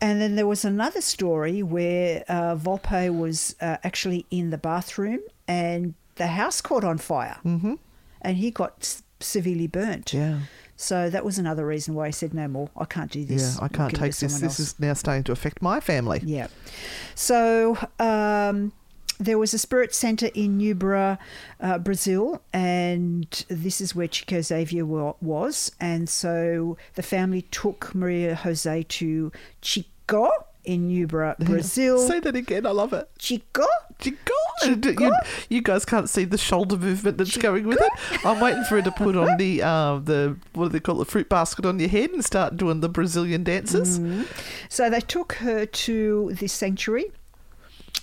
[0.00, 5.20] And then there was another story where uh, Volpe was uh, actually in the bathroom
[5.46, 7.38] and the house caught on fire.
[7.44, 7.74] Mm-hmm.
[8.20, 10.12] And he got s- severely burnt.
[10.12, 10.40] Yeah.
[10.76, 12.70] So that was another reason why he said, no more.
[12.76, 13.56] I can't do this.
[13.56, 14.20] Yeah, I can't take this.
[14.20, 16.20] This else." is now starting to affect my family.
[16.24, 16.48] Yeah.
[17.14, 18.72] So um,
[19.20, 21.18] there was a spirit center in Uberaba,
[21.60, 25.72] uh, Brazil, and this is where Chico Xavier wa- was.
[25.78, 30.30] And so the family took Maria Jose to Chico
[30.64, 31.98] in Uberaba, Brazil.
[31.98, 32.66] Say that again.
[32.66, 33.08] I love it.
[33.18, 33.66] Chico?
[33.98, 34.32] Chico.
[34.62, 35.04] Chico?
[35.04, 35.12] You,
[35.48, 38.26] you guys can't see the shoulder movement that's going with it.
[38.26, 41.06] I'm waiting for her to put on the uh, the what do they call it,
[41.06, 44.00] the fruit basket on your head and start doing the Brazilian dances.
[44.68, 47.12] So they took her to this sanctuary.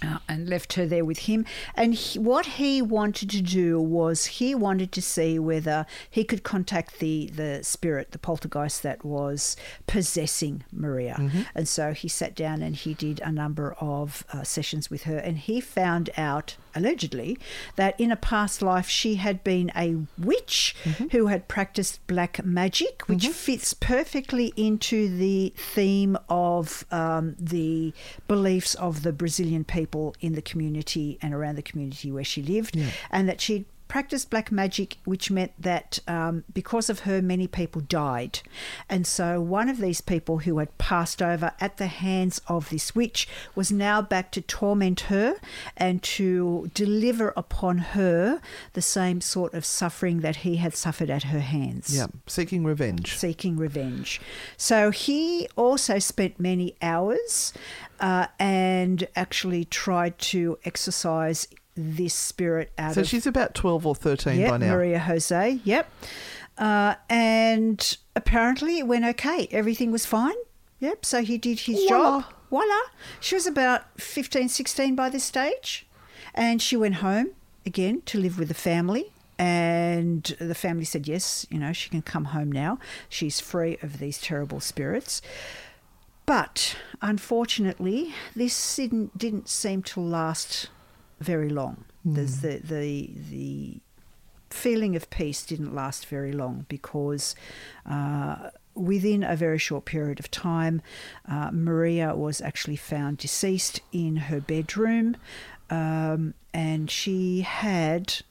[0.01, 1.43] Uh, and left her there with him.
[1.75, 6.43] And he, what he wanted to do was he wanted to see whether he could
[6.43, 11.15] contact the, the spirit, the poltergeist that was possessing Maria.
[11.53, 15.17] And so he sat down and he did a number of uh, sessions with her.
[15.17, 17.37] And he found out, allegedly,
[17.75, 20.77] that in a past life she had been a witch
[21.11, 27.91] who had practiced black magic, which fits perfectly into the theme of um, the
[28.29, 29.78] beliefs of the Brazilian people
[30.19, 32.75] in the community and around the community where she lived,
[33.11, 37.81] and that she'd practiced black magic, which meant that um, because of her, many people
[37.81, 38.39] died.
[38.87, 42.95] And so one of these people who had passed over at the hands of this
[42.95, 45.35] witch was now back to torment her
[45.75, 48.39] and to deliver upon her
[48.73, 53.17] the same sort of suffering that he had suffered at her hands Yeah, seeking revenge.
[53.17, 54.21] seeking revenge.
[54.55, 57.53] So he also spent many hours
[57.99, 61.47] uh, and actually tried to exercise
[61.95, 64.73] this spirit out So of she's about twelve or thirteen yep, by now.
[64.73, 65.59] Maria Jose.
[65.63, 65.91] Yep.
[66.57, 69.47] Uh, and apparently it went okay.
[69.51, 70.35] Everything was fine.
[70.79, 71.05] Yep.
[71.05, 72.21] So he did his Voila.
[72.21, 72.33] job.
[72.49, 72.81] Voila.
[73.19, 75.87] She was about 15, 16 by this stage.
[76.33, 77.29] And she went home
[77.65, 79.11] again to live with the family.
[79.37, 82.77] And the family said, yes, you know, she can come home now.
[83.07, 85.21] She's free of these terrible spirits.
[86.25, 90.69] But unfortunately, this didn't, didn't seem to last
[91.19, 91.85] very long.
[92.05, 93.77] There's the, the, the
[94.49, 97.35] feeling of peace didn't last very long because
[97.85, 100.81] uh, within a very short period of time,
[101.29, 105.17] uh, Maria was actually found deceased in her bedroom,
[105.69, 108.21] um, and she had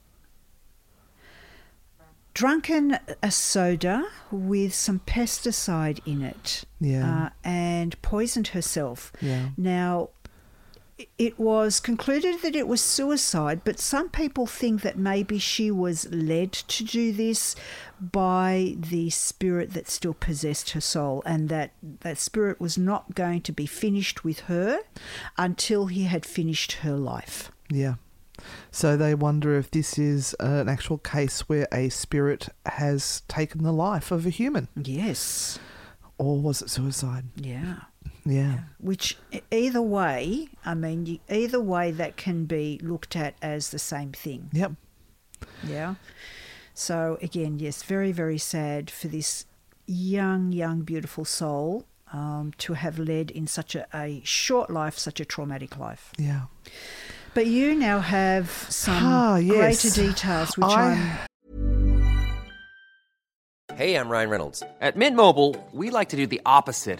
[2.33, 7.25] drunken a soda with some pesticide in it Yeah.
[7.25, 9.11] uh, and poisoned herself.
[9.21, 9.49] Yeah.
[9.57, 10.09] Now,
[11.17, 16.09] it was concluded that it was suicide, but some people think that maybe she was
[16.11, 17.55] led to do this
[17.99, 23.41] by the spirit that still possessed her soul, and that that spirit was not going
[23.41, 24.79] to be finished with her
[25.37, 27.51] until he had finished her life.
[27.69, 27.95] Yeah.
[28.71, 33.73] So they wonder if this is an actual case where a spirit has taken the
[33.73, 35.59] life of a human, Yes.
[36.17, 37.25] or was it suicide?
[37.35, 37.75] Yeah.
[38.29, 38.59] Yeah.
[38.79, 39.17] Which
[39.51, 44.11] either way, I mean, you, either way, that can be looked at as the same
[44.11, 44.49] thing.
[44.53, 44.73] Yep.
[45.65, 45.95] Yeah.
[46.73, 49.45] So again, yes, very very sad for this
[49.87, 55.19] young, young, beautiful soul um, to have led in such a, a short life, such
[55.19, 56.11] a traumatic life.
[56.17, 56.43] Yeah.
[57.33, 59.81] But you now have some Ah, yes.
[59.81, 61.19] greater details, which I- I'm
[63.75, 64.61] Hey, I'm Ryan Reynolds.
[64.81, 66.99] At Mint Mobile, we like to do the opposite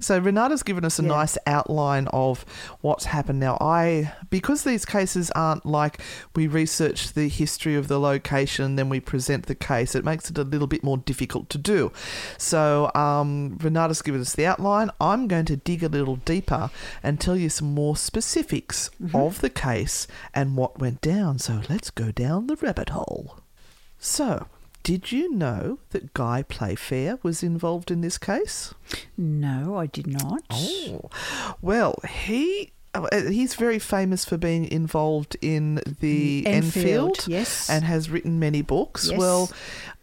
[0.00, 1.08] So Renata's given us a Yeah.
[1.08, 2.44] nice outline of
[2.80, 3.40] what's happened.
[3.40, 6.00] Now, I because these cases aren't like
[6.36, 9.94] we research the history of the location, then we present the case.
[9.94, 11.92] It makes it a little bit more difficult to do.
[12.36, 14.90] So um, Renata's given us the outline.
[15.00, 16.70] I'm going to dig a little deeper
[17.02, 21.38] and tell you some more specifics of the case and what went down.
[21.38, 23.38] So let's go down the rabbit hole.
[23.98, 24.46] So.
[24.88, 28.72] Did you know that Guy Playfair was involved in this case?
[29.18, 30.42] no, I did not.
[30.50, 31.10] Oh,
[31.60, 32.72] well, he.
[32.94, 37.68] uh, He's very famous for being involved in the Mm, Enfield, Enfield, yes.
[37.68, 39.10] and has written many books.
[39.10, 39.18] Yes.
[39.18, 39.50] Well,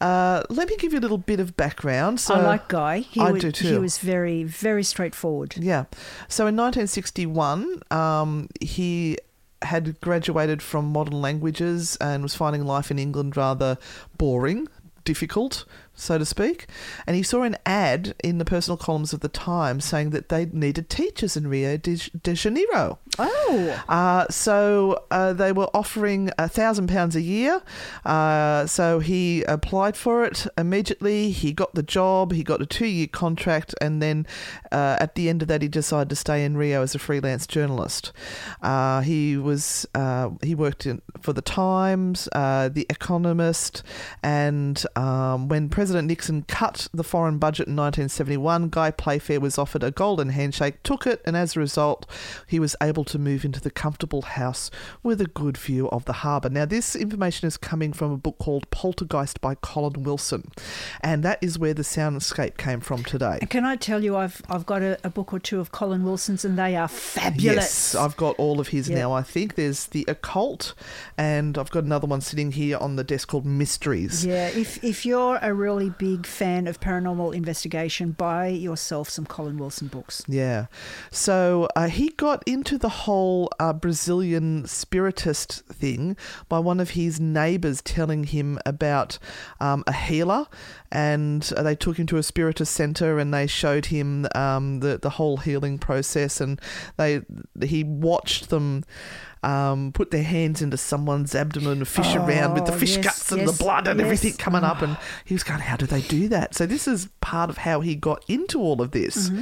[0.01, 2.19] uh, let me give you a little bit of background.
[2.19, 2.99] So I like Guy.
[2.99, 5.55] He I was, do He was very, very straightforward.
[5.57, 5.85] Yeah.
[6.27, 9.17] So in 1961, um, he
[9.61, 13.77] had graduated from modern languages and was finding life in England rather
[14.17, 14.67] boring,
[15.05, 15.65] difficult,
[15.95, 16.67] so to speak.
[17.07, 20.45] And he saw an ad in the personal columns of the Times saying that they
[20.45, 22.99] needed teachers in Rio de, de Janeiro.
[23.17, 27.61] Oh, Uh, so uh, they were offering a thousand pounds a year.
[28.03, 31.31] Uh, so he applied for it immediately.
[31.31, 32.33] He got the job.
[32.33, 34.27] He got a two-year contract, and then
[34.71, 37.47] uh, at the end of that, he decided to stay in Rio as a freelance
[37.47, 38.11] journalist.
[38.61, 43.81] Uh, he was uh, he worked in, for the Times, uh, the Economist,
[44.21, 49.83] and um, when President Nixon cut the foreign budget in 1971, Guy Playfair was offered
[49.83, 52.05] a golden handshake, took it, and as a result,
[52.47, 54.71] he was able to move into the comfortable house
[55.03, 56.49] with a good view of the harbour.
[56.49, 60.51] Now, this information is coming from a book called Poltergeist by Colin Wilson,
[61.01, 63.37] and that is where the soundscape came from today.
[63.41, 66.03] and can I tell you, I've I've got a, a book or two of Colin
[66.03, 67.43] Wilson's, and they are fabulous.
[67.43, 68.99] Yes, I've got all of his Yeah.
[68.99, 69.13] now.
[69.13, 70.73] I think there's the occult,
[71.17, 74.25] and I've got another one sitting here on the desk called Mysteries.
[74.25, 79.57] Yeah, if if you're a real big fan of paranormal investigation, buy yourself some Colin
[79.57, 80.23] Wilson books.
[80.27, 80.67] Yeah.
[81.11, 86.17] So uh, he got into the whole uh, Brazilian spiritist thing
[86.49, 89.19] by one of his neighbors telling him about
[89.59, 90.47] um, a healer.
[90.95, 95.09] And they took him to a spiritist center and they showed him um, the, the
[95.09, 96.39] whole healing process.
[96.39, 96.61] And
[96.95, 97.21] they
[97.61, 98.85] he watched them
[99.43, 103.03] um, put their hands into someone's abdomen and fish around with the Oh, fish yes,
[103.03, 104.05] guts and yes, the blood and yes.
[104.05, 104.81] everything coming up.
[104.81, 106.55] And he was going, How do they do that?
[106.55, 109.29] So, this is part of how he got into all of this.
[109.29, 109.41] Mm-hmm.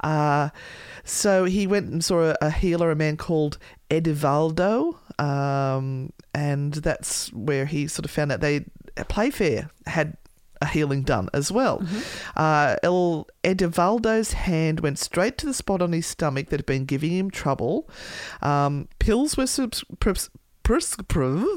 [0.00, 0.48] Uh,
[1.04, 3.58] so, he went and saw a, a healer, a man called
[3.90, 4.96] Edivaldo.
[5.20, 8.64] Um, and that's where he sort of found out they,
[8.96, 10.16] at Playfair had
[10.60, 11.82] a healing done as well.
[12.36, 16.84] Uh, El Edivaldo's hand went straight to the spot on his stomach that had been
[16.84, 17.88] giving him trouble.
[18.42, 20.30] Um, pills were subs- pres-
[20.62, 21.56] pres- pre-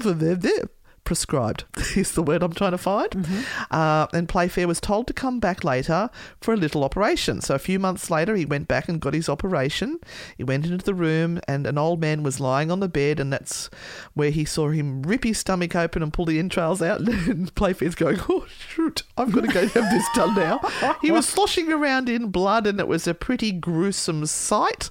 [1.08, 1.64] prescribed,
[1.95, 3.26] is the word I'm trying to find.
[3.72, 6.10] Uh, and Playfair was told to come back later
[6.41, 7.39] for a little operation.
[7.39, 9.99] So a few months later, he went back and got his operation.
[10.36, 13.32] He went into the room, and an old man was lying on the bed, and
[13.32, 13.70] that's
[14.16, 17.01] where he saw him rip his stomach open and pull the entrails out.
[17.28, 20.60] And Playfair's going, "Oh shoot, I've got to go have this done now."
[21.01, 24.89] he was sloshing around in blood, and it was a pretty gruesome sight.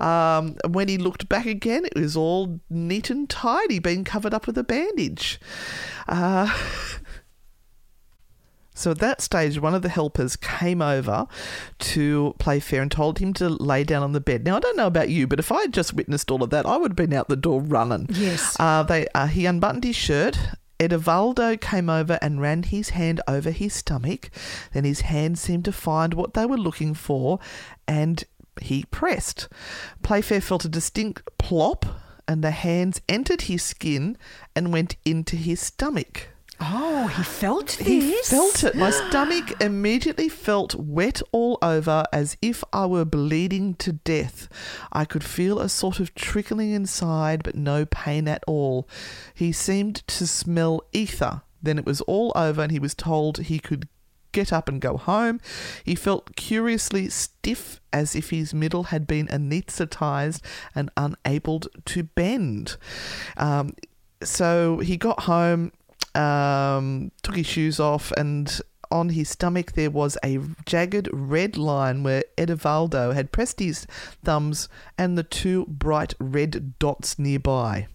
[0.00, 4.46] Um, when he looked back again, it was all neat and tidy, being covered up
[4.46, 5.40] with a bandage.
[6.08, 6.52] Uh,
[8.74, 11.26] so at that stage, one of the helpers came over
[11.78, 14.44] to Playfair and told him to lay down on the bed.
[14.44, 16.66] Now, I don't know about you, but if I had just witnessed all of that,
[16.66, 18.06] I would have been out the door running.
[18.10, 18.56] Yes.
[18.58, 20.38] Uh, they uh, he unbuttoned his shirt.
[20.82, 24.30] Edivaldo came over and ran his hand over his stomach.
[24.72, 27.38] Then his hand seemed to find what they were looking for,
[27.86, 28.24] and
[28.60, 29.48] he pressed.
[30.02, 31.86] Playfair felt a distinct plop,
[32.32, 34.16] and the hands entered his skin
[34.56, 36.28] and went into his stomach.
[36.60, 37.86] Oh, he felt this.
[37.86, 38.74] He felt it.
[38.74, 44.48] My stomach immediately felt wet all over as if I were bleeding to death.
[44.92, 48.88] I could feel a sort of trickling inside, but no pain at all.
[49.34, 51.42] He seemed to smell ether.
[51.62, 53.88] Then it was all over, and he was told he could
[54.32, 55.40] get up and go home.
[55.84, 60.42] He felt curiously stiff, as if his middle had been anaesthetized
[60.74, 62.76] and unable to bend.
[63.36, 63.74] Um,
[64.22, 65.72] so he got home,
[66.14, 68.60] um, took his shoes off, and
[68.90, 73.86] on his stomach there was a jagged red line where Edivaldo had pressed his
[74.22, 74.68] thumbs
[74.98, 77.88] and the two bright red dots nearby.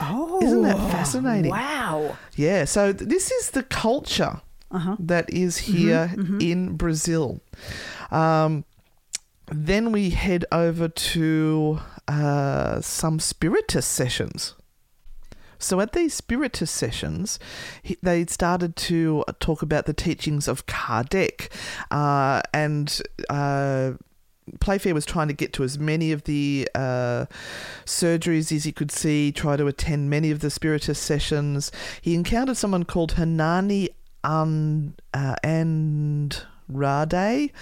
[0.00, 1.50] Oh, Isn't that fascinating?
[1.50, 2.16] Wow.
[2.34, 4.40] Yeah, so this is the culture
[4.70, 4.96] Uh-huh.
[5.00, 7.40] that is here in Brazil.
[8.10, 8.64] Um,
[9.50, 14.54] then we head over to uh, some spiritist sessions.
[15.58, 17.38] So at these spiritist sessions,
[17.82, 21.48] he, they started to talk about the teachings of Kardec,
[21.90, 23.92] uh, and uh,
[24.58, 27.26] Playfair was trying to get to as many of the uh,
[27.84, 31.70] surgeries as he could see, try to attend many of the spiritist sessions.
[32.00, 33.90] He encountered someone called Hernani
[34.24, 36.42] An- uh, and
[36.72, 37.52] Rade,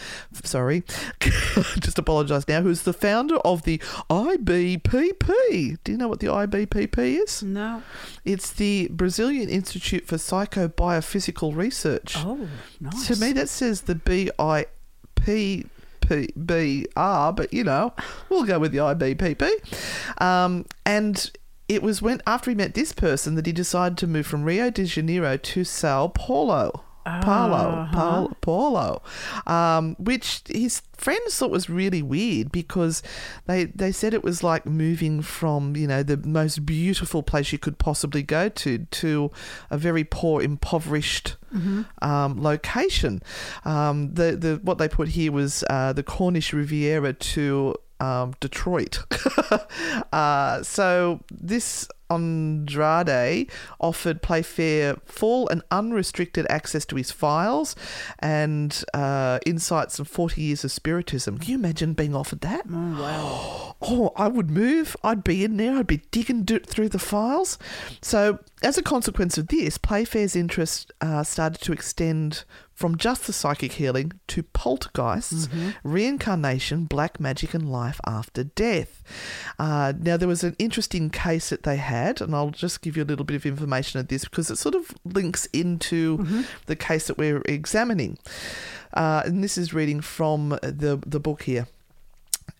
[0.44, 0.82] sorry,
[1.80, 3.78] just apologise now, who's the founder of the
[4.10, 5.78] IBPP.
[5.84, 7.42] Do you know what the IBPP is?
[7.42, 7.82] No.
[8.24, 12.14] It's the Brazilian Institute for Psychobiophysical Research.
[12.18, 12.48] Oh,
[12.80, 13.06] nice.
[13.06, 14.66] To me, that says the B I
[15.14, 15.64] P
[16.00, 17.94] P B R, but you know,
[18.28, 20.22] we'll go with the IBPP.
[20.22, 21.30] Um, and
[21.68, 24.70] it was when after he met this person that he decided to move from Rio
[24.70, 26.84] de Janeiro to Sao Paulo.
[27.22, 29.02] Paulo, Paulo, Paulo,
[29.46, 33.02] um, which his friends thought was really weird because
[33.46, 37.58] they they said it was like moving from you know the most beautiful place you
[37.58, 39.30] could possibly go to to
[39.70, 41.36] a very poor, impoverished
[42.02, 43.22] um, location.
[43.64, 49.00] Um, the the what they put here was uh, the Cornish Riviera to um, Detroit.
[50.12, 57.76] uh, so this Andrade offered Playfair full and unrestricted access to his files
[58.18, 61.38] and uh, insights of 40 years of spiritism.
[61.38, 62.64] Can you imagine being offered that?
[62.70, 63.64] Oh, wow.
[63.80, 64.96] Oh, I would move.
[65.04, 65.76] I'd be in there.
[65.76, 67.58] I'd be digging through the files.
[68.02, 72.42] So, as a consequence of this, Playfair's interest uh, started to extend
[72.78, 75.48] from just the psychic healing to poltergeists,
[75.82, 79.02] reincarnation, black magic, and life after death.
[79.58, 83.02] Uh, now, there was an interesting case that they had, and I'll just give you
[83.02, 87.08] a little bit of information of this because it sort of links into the case
[87.08, 88.16] that we're examining.
[88.94, 91.66] Uh, and this is reading from the, the book here.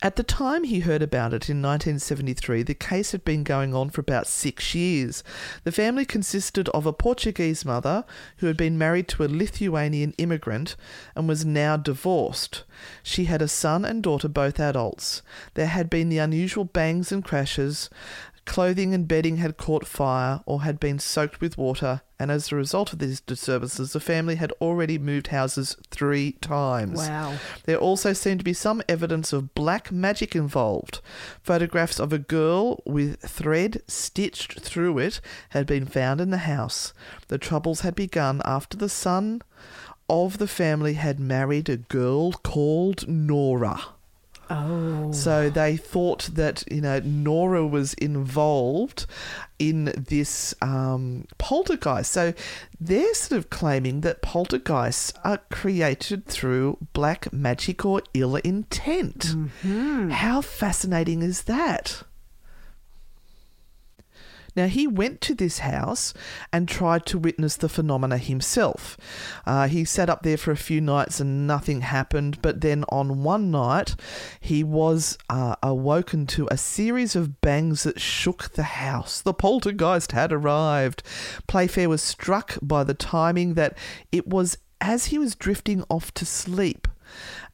[0.01, 3.91] At the time he heard about it in 1973, the case had been going on
[3.91, 5.25] for about six years.
[5.65, 8.05] The family consisted of a Portuguese mother
[8.37, 10.77] who had been married to a Lithuanian immigrant
[11.17, 12.63] and was now divorced.
[13.03, 15.21] She had a son and daughter, both adults.
[15.55, 17.91] There had been the unusual bangs and crashes.
[18.49, 22.57] Clothing and bedding had caught fire or had been soaked with water, and as a
[22.57, 26.99] result of these disturbances, the family had already moved houses three times.
[26.99, 27.37] Wow.
[27.65, 31.01] There also seemed to be some evidence of black magic involved.
[31.43, 35.21] Photographs of a girl with thread stitched through it
[35.51, 36.95] had been found in the house.
[37.29, 39.43] The troubles had begun after the son
[40.09, 43.79] of the family had married a girl called Nora.
[44.51, 45.13] Oh.
[45.13, 49.07] So they thought that you know Nora was involved
[49.59, 52.13] in this um, poltergeist.
[52.13, 52.33] So
[52.81, 59.35] they're sort of claiming that poltergeists are created through black magic or ill intent.
[60.11, 62.03] How fascinating is that?
[64.59, 66.13] Now, he went to this house
[66.53, 68.97] and tried to witness the phenomena himself.
[69.47, 73.23] Uh, he sat up there for a few nights and nothing happened, but then on
[73.23, 73.95] one night,
[74.41, 79.21] he was uh, awoken to a series of bangs that shook the house.
[79.21, 81.05] The poltergeist had arrived.
[81.47, 83.79] Playfair was struck by the timing that
[84.11, 86.89] it was as he was drifting off to sleep.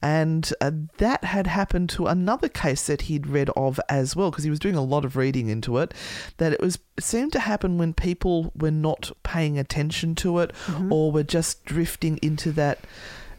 [0.03, 4.45] And uh, that had happened to another case that he'd read of as well, because
[4.45, 5.95] he was doing a lot of reading into it.
[6.37, 10.53] That it was it seemed to happen when people were not paying attention to it,
[10.91, 12.79] or were just drifting into that.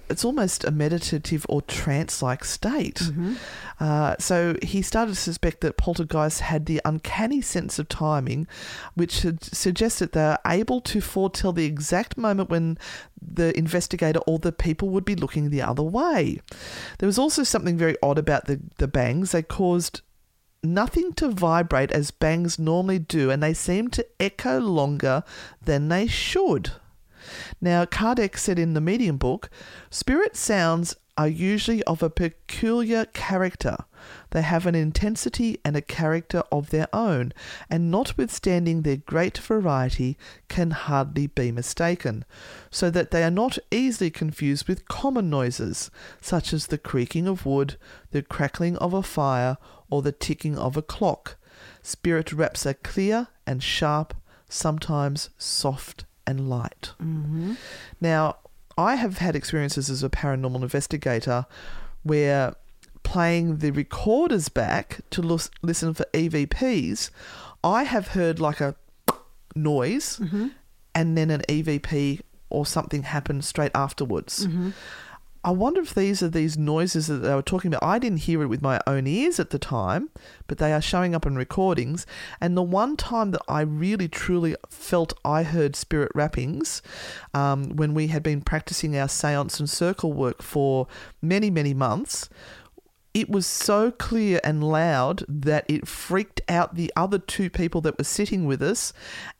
[0.10, 3.02] It's almost a meditative or trance-like state.
[3.80, 8.48] Uh, so he started to suspect that poltergeists had the uncanny sense of timing,
[8.94, 12.78] which had suggested they are able to foretell the exact moment when
[13.22, 16.40] the investigator or the people would be looking the other way.
[17.00, 19.32] There was also something very odd about the, the bangs.
[19.32, 20.02] They caused
[20.64, 25.24] nothing to vibrate as bangs normally do, and they seemed to echo longer
[25.64, 26.72] than they should.
[27.62, 29.50] Now, Kardec said in the medium book,
[29.90, 33.78] spirit sounds are usually of a peculiar character.
[34.32, 37.32] They have an intensity and a character of their own,
[37.70, 40.18] and notwithstanding their great variety,
[40.50, 42.26] can hardly be mistaken,
[42.70, 47.46] so that they are not easily confused with common noises, such as the creaking of
[47.46, 47.78] wood,
[48.12, 49.58] the crackling of a fire,
[49.90, 51.38] or the ticking of a clock.
[51.82, 54.14] Spirit raps are clear and sharp,
[54.50, 56.92] sometimes soft and light.
[57.02, 57.54] Mm-hmm.
[58.02, 58.38] Now,
[58.78, 61.46] I have had experiences as a paranormal investigator
[62.04, 62.56] where
[63.04, 67.10] playing the recorders back to lis- listen for EVPs,
[67.64, 68.76] I have heard like a
[69.56, 70.48] noise mm-hmm.
[70.94, 74.48] and then an EVP or something happened straight afterwards.
[74.48, 74.72] Mm-hmm.
[75.46, 77.88] I wonder if these are these noises that they were talking about.
[77.88, 80.10] I didn't hear it with my own ears at the time,
[80.48, 82.08] but they are showing up in recordings.
[82.42, 86.82] And the one time that I really truly felt I heard spirit rappings,
[87.36, 90.88] um, when we had been practicing our seance and circle work for
[91.22, 92.28] many, many months,
[93.16, 97.98] it was so clear and loud that it freaked out the other two people that
[97.98, 98.92] were sitting with us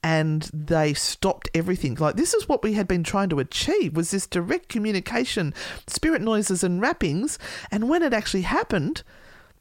[0.02, 4.12] and they stopped everything like this is what we had been trying to achieve was
[4.12, 5.54] this direct communication
[5.88, 7.38] spirit noises and rappings
[7.70, 9.04] and when it actually happened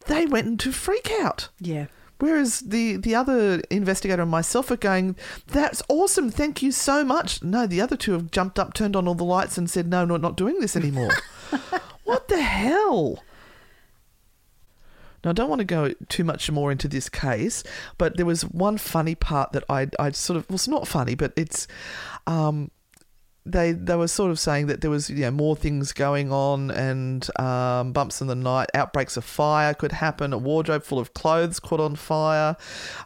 [0.07, 1.87] they went into freak out Yeah.
[2.21, 5.17] Whereas the, the other investigator and myself are going,
[5.49, 7.43] that's awesome, thank you so much.
[7.43, 10.05] No, the other two have jumped up, turned on all the lights, and said, no,
[10.05, 11.11] no, not doing this anymore.
[12.05, 13.21] what the hell?
[15.25, 17.65] Now, I don't want to go too much more into this case,
[17.99, 21.15] but there was one funny part that I I sort of well, it's not funny,
[21.15, 21.67] but it's
[22.27, 22.71] um,
[23.47, 26.71] they they were sort of saying that there was you know more things going on
[26.71, 31.15] and um, bumps in the night, outbreaks of fire could happen, a wardrobe full of
[31.15, 32.57] clothes caught on fire.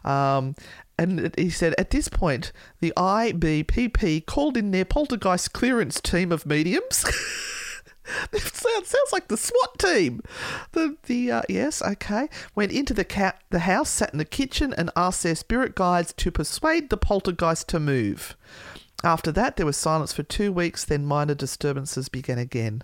[0.03, 0.55] Um,
[0.97, 2.51] and he said, at this point,
[2.81, 7.05] the IBPP called in their poltergeist clearance team of mediums.
[8.33, 10.21] It sounds, sounds like the SWAT team.
[10.71, 12.29] The the uh, yes, okay.
[12.55, 16.13] Went into the cat the house, sat in the kitchen, and asked their spirit guides
[16.13, 18.35] to persuade the poltergeist to move.
[19.03, 20.83] After that, there was silence for two weeks.
[20.83, 22.83] Then minor disturbances began again,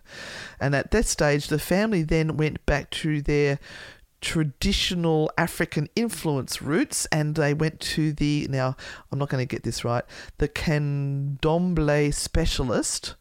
[0.59, 3.59] and at that stage, the family then went back to their
[4.21, 8.75] traditional African influence roots, and they went to the now
[9.11, 10.03] I'm not going to get this right
[10.37, 13.15] the candomblé specialist.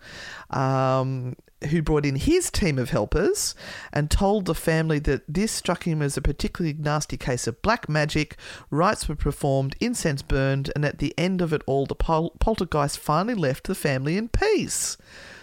[0.50, 1.36] Um,
[1.66, 3.54] who brought in his team of helpers
[3.92, 7.88] and told the family that this struck him as a particularly nasty case of black
[7.88, 8.36] magic.
[8.70, 12.98] Rites were performed, incense burned, and at the end of it all, the pol- poltergeist
[12.98, 14.96] finally left the family in peace.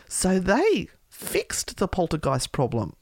[0.07, 2.95] So they fixed the poltergeist problem.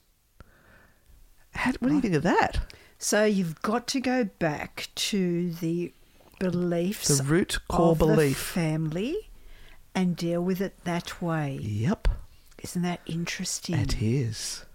[1.53, 2.59] How, what do you think of that?
[2.97, 5.93] So you've got to go back to the
[6.39, 8.37] beliefs, The root core of the belief.
[8.37, 9.29] family,
[9.95, 11.57] and deal with it that way.
[11.61, 12.07] Yep.
[12.63, 13.75] Isn't that interesting?
[13.75, 14.65] It is.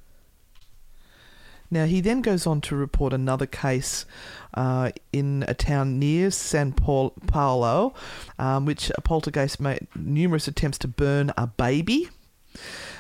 [1.71, 4.07] Now, he then goes on to report another case
[4.55, 7.95] uh, in a town near San Paul- Paulo,
[8.39, 12.11] um, which a poltergeist made numerous attempts to burn a baby.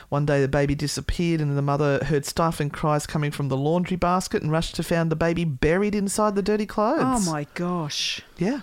[0.09, 3.97] One day, the baby disappeared, and the mother heard stifling cries coming from the laundry
[3.97, 7.29] basket and rushed to find the baby buried inside the dirty clothes.
[7.29, 8.21] Oh my gosh!
[8.39, 8.63] Yeah.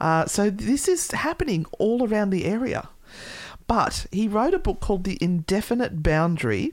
[0.00, 2.88] Uh, so this is happening all around the area.
[3.68, 6.72] But he wrote a book called The Indefinite Boundary.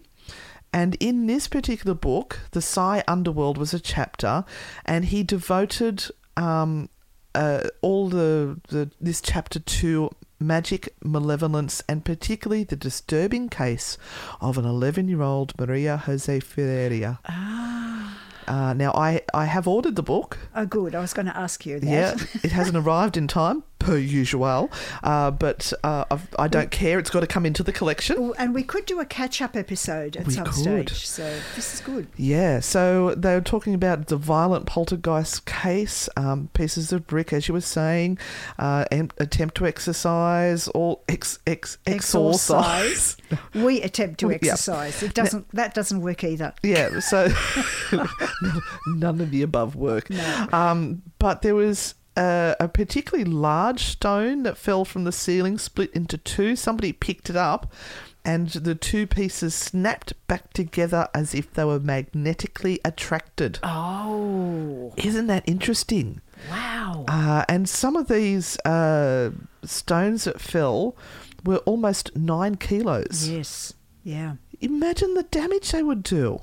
[0.73, 4.43] And in this particular book, The Psi Underworld was a chapter,
[4.83, 6.89] and he devoted um,
[7.33, 13.97] uh, all the, the this chapter to magic, malevolence, and particularly the disturbing case
[14.41, 17.19] of an 11 year old Maria Jose Ferreira.
[17.27, 18.17] Ah.
[18.47, 20.37] Uh, now, I, I have ordered the book.
[20.55, 20.93] Oh, good.
[20.93, 21.87] I was going to ask you that.
[21.87, 24.71] Yeah, it hasn't arrived in time, per usual.
[25.03, 26.97] Uh, but uh, I've, I don't care.
[26.99, 28.33] It's got to come into the collection.
[28.37, 30.55] And we could do a catch-up episode at We some could.
[30.89, 31.05] stage.
[31.05, 31.23] So
[31.55, 32.07] this is good.
[32.17, 37.47] Yeah, so they were talking about the violent poltergeist case, um, pieces of brick, as
[37.47, 38.17] you were saying,
[38.57, 43.17] uh, and attempt to exercise or ex, ex, exorcise.
[43.53, 45.03] we attempt to exercise.
[45.03, 45.47] It doesn't.
[45.51, 46.53] That doesn't work either.
[46.63, 47.27] Yeah, so
[48.87, 50.09] none of the above work.
[50.09, 50.47] No.
[50.51, 55.91] Um, but there was a, a particularly large stone that fell from the ceiling, split
[55.93, 56.55] into two.
[56.55, 57.71] Somebody picked it up,
[58.23, 63.59] and the two pieces snapped back together as if they were magnetically attracted.
[63.63, 66.21] Oh, Isn't that interesting?
[66.49, 67.05] wow!
[67.07, 69.31] Uh, and some of these uh,
[69.63, 70.95] stones that fell
[71.45, 73.27] were almost nine kilos.
[73.29, 73.73] yes.
[74.03, 74.35] Yeah.
[74.61, 76.41] Imagine the damage they would do.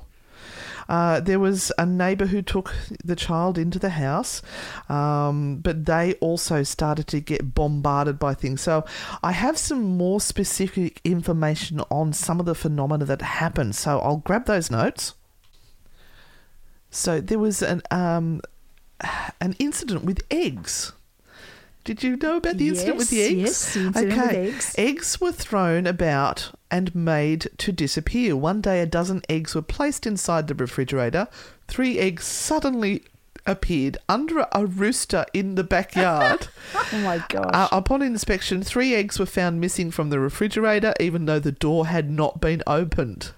[0.89, 2.73] Uh, there was a neighbour who took
[3.03, 4.41] the child into the house,
[4.89, 8.61] um, but they also started to get bombarded by things.
[8.61, 8.85] So
[9.21, 13.75] I have some more specific information on some of the phenomena that happened.
[13.75, 15.13] So I'll grab those notes.
[16.89, 18.41] So there was an um,
[19.41, 20.93] an incident with eggs.
[21.83, 23.33] Did you know about the incident with the eggs?
[23.33, 24.47] yes, the incident with okay.
[24.47, 24.75] eggs.
[24.77, 28.35] Eggs were thrown about and made to disappear.
[28.35, 31.27] One day, a dozen eggs were placed inside the refrigerator.
[31.67, 33.03] Three eggs suddenly
[33.45, 36.47] appeared under a rooster in the backyard.
[36.91, 37.51] Oh my gosh!
[37.53, 41.87] Uh, upon inspection, three eggs were found missing from the refrigerator, even though the door
[41.87, 43.31] had not been opened.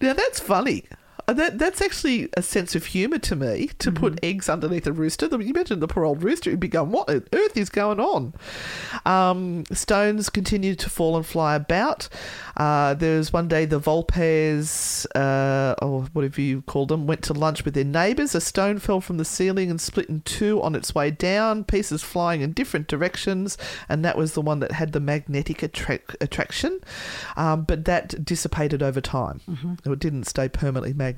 [0.00, 0.84] Now that's funny.
[1.28, 4.92] Uh, That that's actually a sense of humour to me to put eggs underneath a
[4.92, 5.26] rooster.
[5.30, 8.34] You imagine the poor old rooster would be going, "What on earth is going on?"
[9.06, 12.08] Um, stones continued to fall and fly about.
[12.56, 17.32] Uh, there was one day the Volpes, uh, or whatever you call them, went to
[17.32, 18.34] lunch with their neighbours.
[18.34, 22.02] A stone fell from the ceiling and split in two on its way down, pieces
[22.02, 23.56] flying in different directions,
[23.88, 26.80] and that was the one that had the magnetic attract- attraction.
[27.36, 29.40] Um, but that dissipated over time.
[29.84, 31.11] It didn't stay permanently magnetic.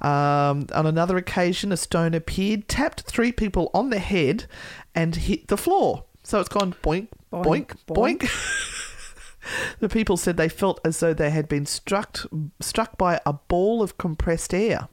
[0.00, 4.46] Um, on another occasion, a stone appeared, tapped three people on the head,
[4.94, 6.04] and hit the floor.
[6.22, 8.18] So it's gone boink, boink, Boink, boink.
[8.20, 9.78] boink.
[9.80, 12.20] the people said they felt as though they had been struck
[12.60, 14.88] struck by a ball of compressed air.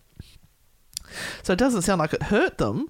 [1.44, 2.90] So it doesn't sound like it hurt them.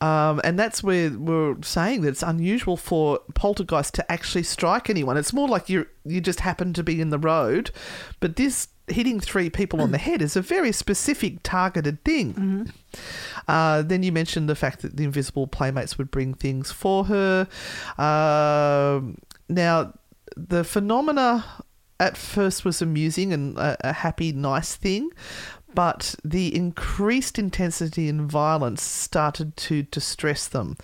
[0.00, 5.16] Um, and that's where we're saying that it's unusual for poltergeist to actually strike anyone.
[5.16, 7.70] It's more like you you just happen to be in the road,
[8.20, 12.72] but this hitting three people on the head is a very specific targeted thing.
[13.48, 17.48] Uh, then you mentioned the fact that the invisible playmates would bring things for her.
[17.98, 19.16] Um
[19.48, 19.92] now,
[20.36, 21.44] the phenomena
[22.00, 25.10] at first was amusing and a, a happy, nice thing,
[25.74, 30.76] but the increased intensity and violence started to distress them.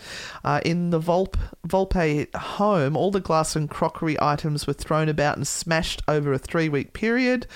[0.45, 5.36] Uh, in the Volpe, Volpe home, all the glass and crockery items were thrown about
[5.36, 7.47] and smashed over a three week period.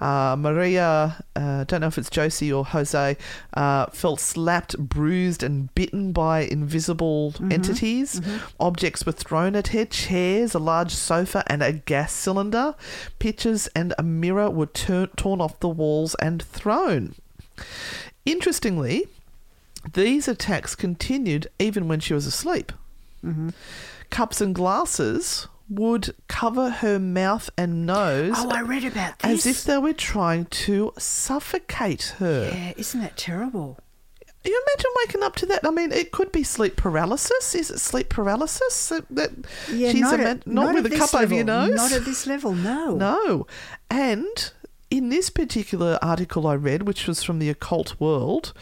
[0.00, 3.16] Uh, Maria, uh, don't know if it's Josie or Jose,
[3.54, 8.20] uh, felt slapped, bruised, and bitten by invisible entities.
[8.60, 12.74] Objects were thrown at her chairs, a large sofa, and a gas cylinder.
[13.18, 16.75] Pictures and a mirror were tur- torn off the walls and thrown.
[18.24, 19.06] Interestingly,
[19.94, 22.72] these attacks continued even when she was asleep.
[23.24, 23.50] Mm-hmm.
[24.10, 29.44] Cups and glasses would cover her mouth and nose oh, I read about this.
[29.44, 32.50] as if they were trying to suffocate her.
[32.52, 33.78] yeah, isn't that terrible?
[34.44, 35.66] You imagine waking up to that?
[35.66, 37.52] I mean, it could be sleep paralysis.
[37.56, 38.92] Is it sleep paralysis?
[39.10, 39.32] That,
[39.72, 41.74] Yeah, she's not, ima- at, not, at with a cup over your nose.
[41.74, 42.54] Not at this level.
[42.54, 42.96] No.
[43.06, 43.46] No,
[43.90, 44.52] and
[44.90, 48.52] in this particular article I read, which was from the occult world,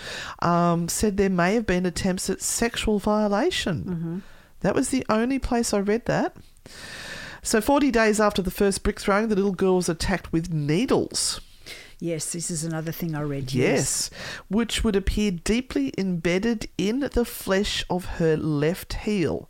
[0.41, 4.23] um, said there may have been attempts at sexual violation.
[4.61, 6.37] That was the only place I read that.
[7.43, 11.43] So, 40 days after the first brick throwing, the little girl was attacked with needles.
[12.01, 13.53] Yes, this is another thing I read.
[13.53, 14.11] Yes,
[14.49, 19.49] which would appear deeply embedded in the flesh of her left heel.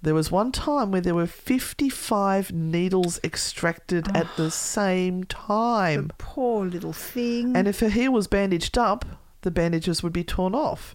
[0.00, 4.50] There was one time where there were 55 needles extracted at the ah.
[4.50, 6.12] same time.
[6.18, 7.56] Poor little thing.
[7.56, 9.04] And if her heel was bandaged up,
[9.42, 10.94] the bandages would be torn off.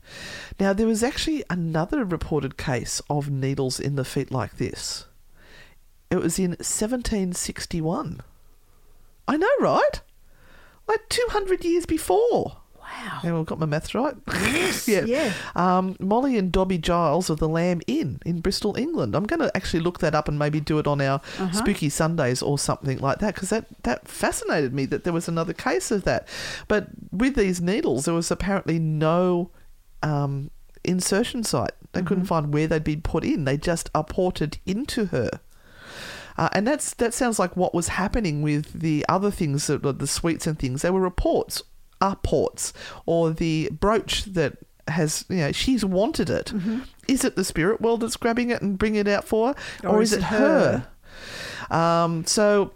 [0.60, 5.06] Now, there was actually another reported case of needles in the feet like this.
[6.10, 8.22] It was in 1761.
[9.28, 10.02] I know, right?
[10.88, 12.58] Like 200 years before.
[12.94, 13.20] Wow.
[13.24, 14.16] Yeah, well, got my maths right.
[14.54, 15.06] Yes, yeah.
[15.06, 15.34] yeah.
[15.56, 19.16] Um, Molly and Dobby Giles of the Lamb Inn in Bristol, England.
[19.16, 21.52] I'm going to actually look that up and maybe do it on our Uh-huh.
[21.52, 25.54] Spooky Sundays or something like that because that, that fascinated me that there was another
[25.54, 26.28] case of that.
[26.68, 29.50] But with these needles, there was apparently no
[30.02, 30.50] um,
[30.84, 31.72] insertion site.
[31.94, 32.08] They Mm-hmm.
[32.08, 33.46] couldn't find where they'd been put in.
[33.46, 35.30] They just apported into her.
[36.38, 40.08] Uh, and that's that sounds like what was happening with the other things, that the
[40.08, 40.82] sweets and things.
[40.82, 41.62] They were reports,
[42.12, 42.74] apports,
[43.06, 46.54] or the brooch that has, you know, she's wanted it.
[47.08, 49.56] Is it the spirit world that's grabbing it and bringing it out for her,
[49.88, 50.88] or, is, it her?
[51.72, 52.72] Um, so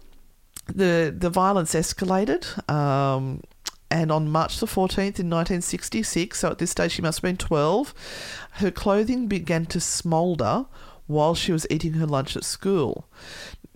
[0.66, 2.68] the the violence escalated.
[2.70, 3.42] Um,
[3.90, 7.38] and on March the 14th in 1966, so at this stage she must have been
[7.38, 7.94] 12,
[8.52, 10.66] her clothing began to smoulder
[11.06, 13.08] while she was eating her lunch at school.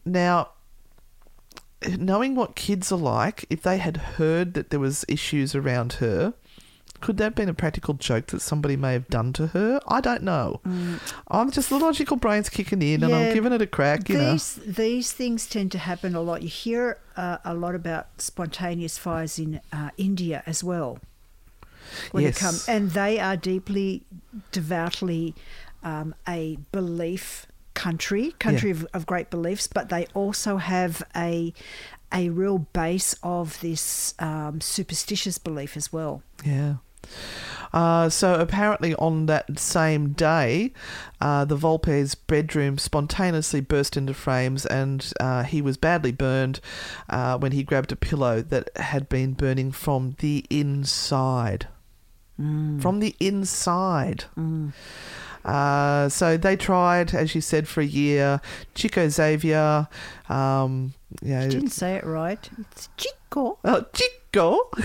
[0.05, 0.51] Now,
[1.99, 6.35] knowing what kids are like, if they had heard that there was issues around her,
[7.01, 9.81] could that have been a practical joke that somebody may have done to her?
[9.89, 10.61] I don't know.
[11.29, 14.09] I'm just the logical brain's kicking in, and I'm giving it a crack.
[14.09, 16.43] You know, these these things tend to happen a lot.
[16.43, 20.99] You hear uh, a lot about spontaneous fires in uh, India as well.
[22.13, 22.37] When Yes.
[22.37, 24.05] it comes, and they are deeply,
[24.53, 25.35] devoutly
[25.83, 31.53] um, a belief country, country of, of great beliefs, but they also have a
[32.13, 36.23] a real base of this um, superstitious belief as well.
[36.45, 36.75] Yeah.
[37.73, 40.73] Uh, so apparently on that same day,
[41.21, 46.61] uh, the Volpe's bedroom spontaneously burst into flames, and uh, he was badly burned
[47.09, 51.67] uh, when he grabbed a pillow that had been burning from the inside.
[52.81, 54.25] From the inside.
[55.45, 58.41] Uh, so they tried, as you said, for a year.
[58.75, 59.89] Chico Xavier,
[60.29, 62.49] um, you know, You didn't say it right.
[62.59, 63.59] It's Chico.
[63.65, 64.71] oh, Chico.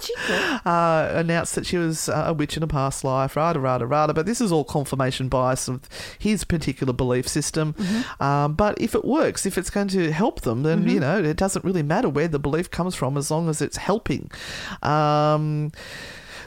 [0.00, 0.32] Chico.
[0.66, 4.12] uh, announced that she was uh, a witch in a past life, rada, rada, rada.
[4.12, 7.74] But this is all confirmation bias of his particular belief system.
[8.20, 11.36] Um, but if it works, if it's going to help them, then, you know, it
[11.36, 14.30] doesn't really matter where the belief comes from as long as it's helping.
[14.82, 15.70] Um,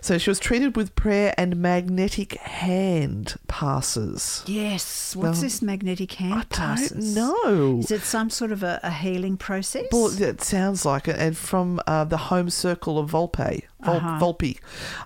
[0.02, 4.44] so she was treated with prayer and magnetic hand passes.
[4.46, 5.16] Yes.
[5.16, 7.16] What's Well, this magnetic hand I don't passes?
[7.16, 7.80] know.
[7.80, 9.86] Is it some sort of a, a healing process?
[9.92, 14.20] Well, it sounds like it, and from uh, the home circle of Volpe, Vol- Uh-huh.
[14.20, 14.60] Volpe,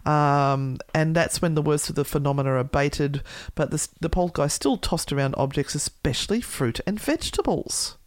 [0.07, 3.21] um, and that's when the worst of the phenomena abated.
[3.55, 7.97] But the, the poltergeist still tossed around objects, especially fruit and vegetables.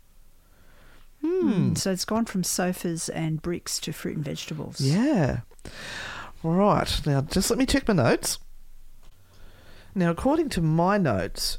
[1.24, 1.74] Hmm.
[1.74, 4.80] So it's gone from sofas and bricks to fruit and vegetables.
[4.80, 5.40] Yeah.
[6.42, 7.00] Right.
[7.06, 8.38] Now, just let me check my notes.
[9.94, 11.58] Now, according to my notes,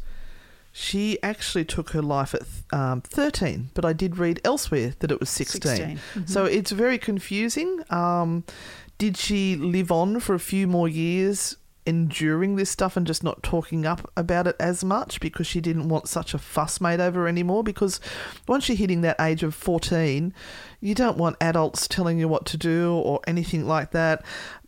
[0.72, 2.42] she actually took her life at
[2.78, 5.62] um, 13, but I did read elsewhere that it was 16.
[5.62, 7.82] 16, So it's very confusing.
[7.92, 8.44] Um,
[8.98, 13.44] did she live on for a few more years enduring this stuff and just not
[13.44, 17.28] talking up about it as much because she didn't want such a fuss made over
[17.28, 17.64] anymore?
[17.64, 18.00] Because
[18.48, 20.34] once you're hitting that age of 14,
[20.80, 24.24] you don't want adults telling you what to do or anything like that.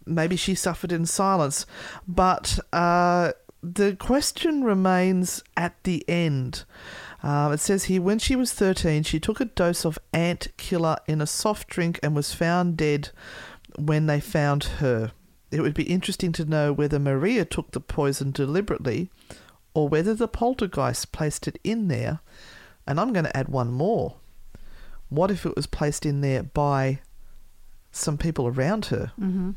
[0.06, 1.66] Maybe she suffered in silence.
[2.08, 6.64] But uh, the question remains at the end.
[7.24, 10.98] Um, it says here when she was 13, she took a dose of ant killer
[11.08, 13.10] in a soft drink and was found dead
[13.78, 15.12] when they found her.
[15.52, 19.10] It would be interesting to know whether Maria took the poison deliberately
[19.74, 22.20] or whether the poltergeist placed it in there.
[22.86, 24.18] And I'm going to add one more.
[25.10, 27.00] What if it was placed in there by
[27.92, 29.12] some people around her?
[29.20, 29.52] Mm-hmm.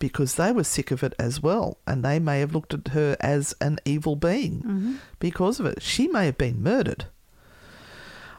[0.00, 3.16] Because they were sick of it as well, and they may have looked at her
[3.20, 5.80] as an evil being because of it.
[5.82, 7.04] She may have been murdered.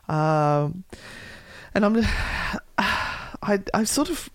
[0.10, 0.84] Um,
[1.74, 1.98] and I'm,
[2.78, 4.30] I, I'm sort of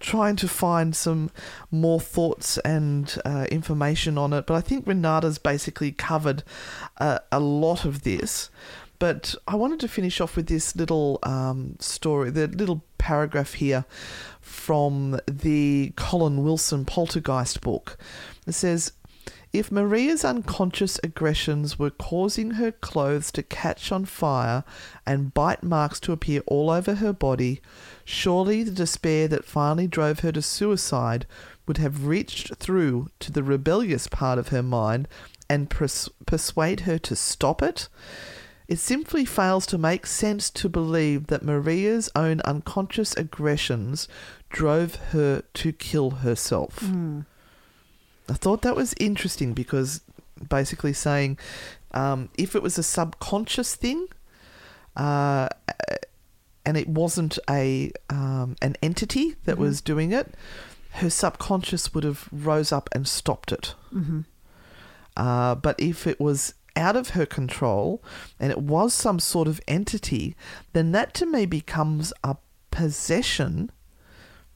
[0.00, 1.30] trying to find some
[1.70, 6.42] more thoughts and uh, information on it, but I think Renata's basically covered
[6.98, 8.50] uh, a lot of this.
[8.98, 13.84] But I wanted to finish off with this little um, story, the little paragraph here
[14.44, 17.96] from the Colin Wilson Poltergeist book.
[18.46, 18.92] It says,
[19.54, 24.64] if Maria's unconscious aggressions were causing her clothes to catch on fire
[25.06, 27.60] and bite marks to appear all over her body,
[28.04, 31.24] surely the despair that finally drove her to suicide
[31.66, 35.08] would have reached through to the rebellious part of her mind
[35.48, 37.88] and pers- persuade her to stop it.
[38.66, 44.08] It simply fails to make sense to believe that Maria's own unconscious aggressions
[44.48, 46.82] drove her to kill herself.
[48.28, 50.00] I thought that was interesting because
[50.48, 51.38] basically saying
[51.92, 54.08] um, if it was a subconscious thing
[54.96, 55.48] uh,
[56.64, 60.34] and it wasn't a um, an entity that was doing it,
[60.92, 63.74] her subconscious would have rose up and stopped it.
[63.92, 64.20] Mm-hmm.
[65.16, 68.02] Uh, but if it was out of her control
[68.38, 70.36] and it was some sort of entity,
[70.72, 72.36] then that to me becomes a
[72.70, 73.70] possession,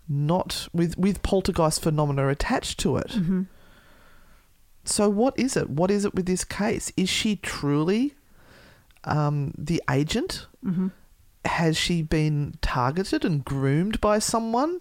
[0.09, 3.09] not with with poltergeist phenomena attached to it.
[3.09, 3.43] Mm-hmm.
[4.85, 5.69] So what is it?
[5.69, 6.93] What is it with this case?
[6.97, 8.15] Is she truly
[9.05, 10.47] um, the agent?
[10.65, 10.89] Mm-hmm.
[11.45, 14.81] Has she been targeted and groomed by someone?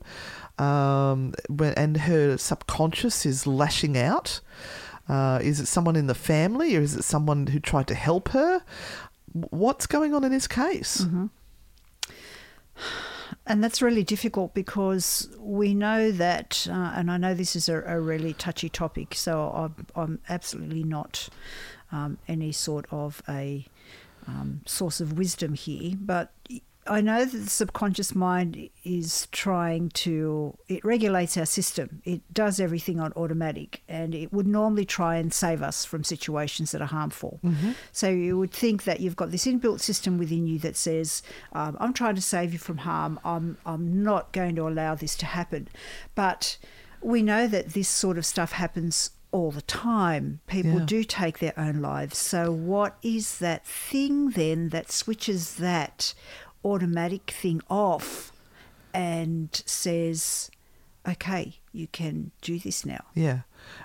[0.58, 4.42] Um, and her subconscious is lashing out.
[5.10, 8.30] Uh, is it someone in the family, or is it someone who tried to help
[8.30, 8.62] her?
[9.34, 11.02] What's going on in this case?
[11.02, 11.28] Mm-hmm.
[13.46, 17.82] And that's really difficult because we know that, uh, and I know this is a,
[17.84, 21.30] a really touchy topic, so I'm, I'm absolutely not
[21.92, 23.66] um, any sort of a
[24.28, 26.34] um, source of wisdom here, but
[26.90, 32.02] I know that the subconscious mind is trying to, it regulates our system.
[32.06, 36.72] It does everything on automatic and it would normally try and save us from situations
[36.72, 37.40] that are harmful.
[37.92, 41.22] So you would think that you've got this inbuilt system within you that says,
[41.54, 43.20] um, I'm trying to save you from harm.
[43.26, 45.68] I'm, I'm not going to allow this to happen.
[46.16, 46.58] But
[47.02, 50.40] we know that this sort of stuff happens all the time.
[50.48, 50.86] People Yeah.
[50.86, 52.18] do take their own lives.
[52.18, 56.14] So, what is that thing then that switches that
[56.72, 58.32] automatic thing off
[58.94, 60.52] and says,
[61.08, 63.06] okay, you can do this now?
[63.14, 63.42] Yeah.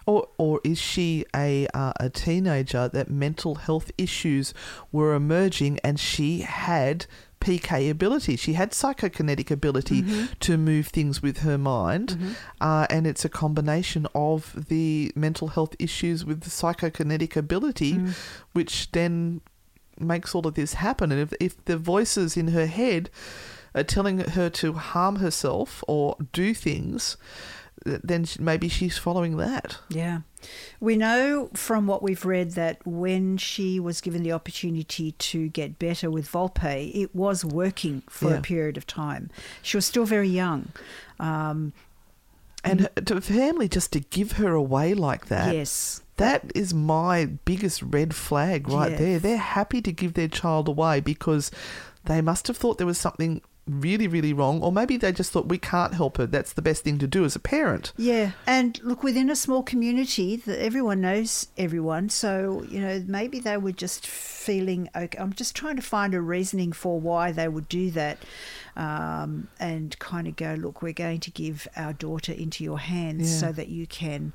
[0.06, 4.54] Or or is she a uh, a teenager that mental health issues
[4.90, 7.06] were emerging and she had
[7.42, 8.36] PK ability.
[8.36, 10.04] She had psychokinetic ability
[10.40, 15.74] to move things with her mind, uh, and it's a combination of the mental health
[15.80, 17.98] issues with the psychokinetic ability,
[18.52, 19.40] which then
[19.98, 21.12] makes all of this happen.
[21.12, 23.10] And if if the voices in her head
[23.74, 27.16] are telling her to harm herself or do things,
[27.84, 29.78] then maybe she's following that.
[29.88, 30.20] Yeah.
[30.78, 35.78] We know from what we've read that when she was given the opportunity to get
[35.78, 38.36] better with Volpe, it was working for Yeah.
[38.38, 39.30] a period of time.
[39.62, 40.68] She was still very young.
[41.18, 41.72] Um,
[42.64, 45.52] And her, to family just to give her away like that.
[45.54, 46.02] yes.
[46.22, 48.98] That is my biggest red flag right Yeah.
[48.98, 49.18] there.
[49.18, 51.50] They're happy to give their child away because
[52.04, 55.46] they must have thought there was something really, really wrong, or maybe they just thought
[55.48, 56.26] we can't help her.
[56.26, 57.92] That's the best thing to do as a parent.
[57.96, 62.08] Yeah, and look, within a small community, that everyone knows everyone.
[62.08, 65.16] So you know, maybe they were just feeling okay.
[65.16, 68.18] I'm just trying to find a reasoning for why they would do that,
[68.76, 73.30] um, and kind of go, look, we're going to give our daughter into your hands
[73.32, 73.38] Yeah.
[73.48, 74.32] so that you can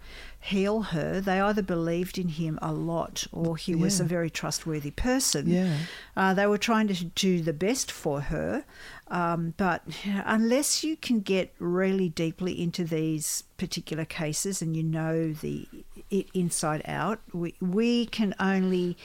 [0.48, 1.20] heal her.
[1.20, 5.50] They either believed in him a lot, or he was a very trustworthy person.
[5.50, 5.78] Yeah.
[6.16, 8.64] Uh, they were trying to do the best for her,
[9.10, 9.84] um, but
[10.26, 15.68] unless you can get really deeply into these particular cases and you know the
[16.10, 18.96] it inside out, we we can only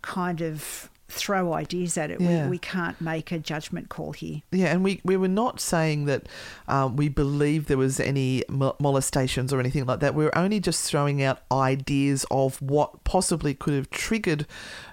[0.00, 2.20] kind of throw ideas at it.
[2.20, 2.44] Yeah.
[2.44, 4.42] We, we can't make a judgment call here.
[4.50, 6.28] Yeah, and we, we were not saying that
[6.66, 10.14] um, we believe there was any molestations or anything like that.
[10.14, 14.46] We were only just throwing out ideas of what possibly could have triggered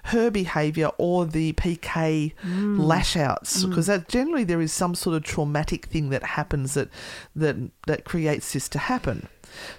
[0.04, 5.22] her behaviour or the PK lash outs, because that generally there is some sort of
[5.24, 6.88] traumatic thing that happens that
[7.34, 7.56] that
[7.86, 9.28] that creates this to happen.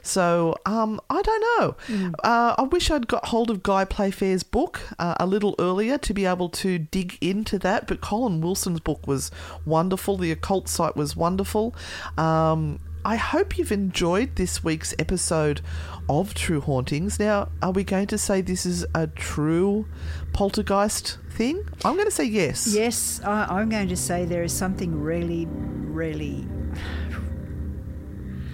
[0.01, 1.75] So um, I don't know.
[2.23, 6.13] Uh, I wish I'd got hold of Guy Playfair's book uh, a little earlier to
[6.13, 7.87] be able to dig into that.
[7.87, 9.31] But Colin Wilson's book was
[9.65, 10.17] wonderful.
[10.17, 11.75] The occult site was wonderful.
[12.17, 15.61] Um, I hope you've enjoyed this week's episode
[16.09, 17.19] of True Hauntings.
[17.19, 19.85] Now, are we going to say this is a true
[20.33, 21.63] poltergeist thing?
[21.83, 22.73] I'm going to say yes.
[22.73, 26.47] Yes, I, I'm going to say there is something really, really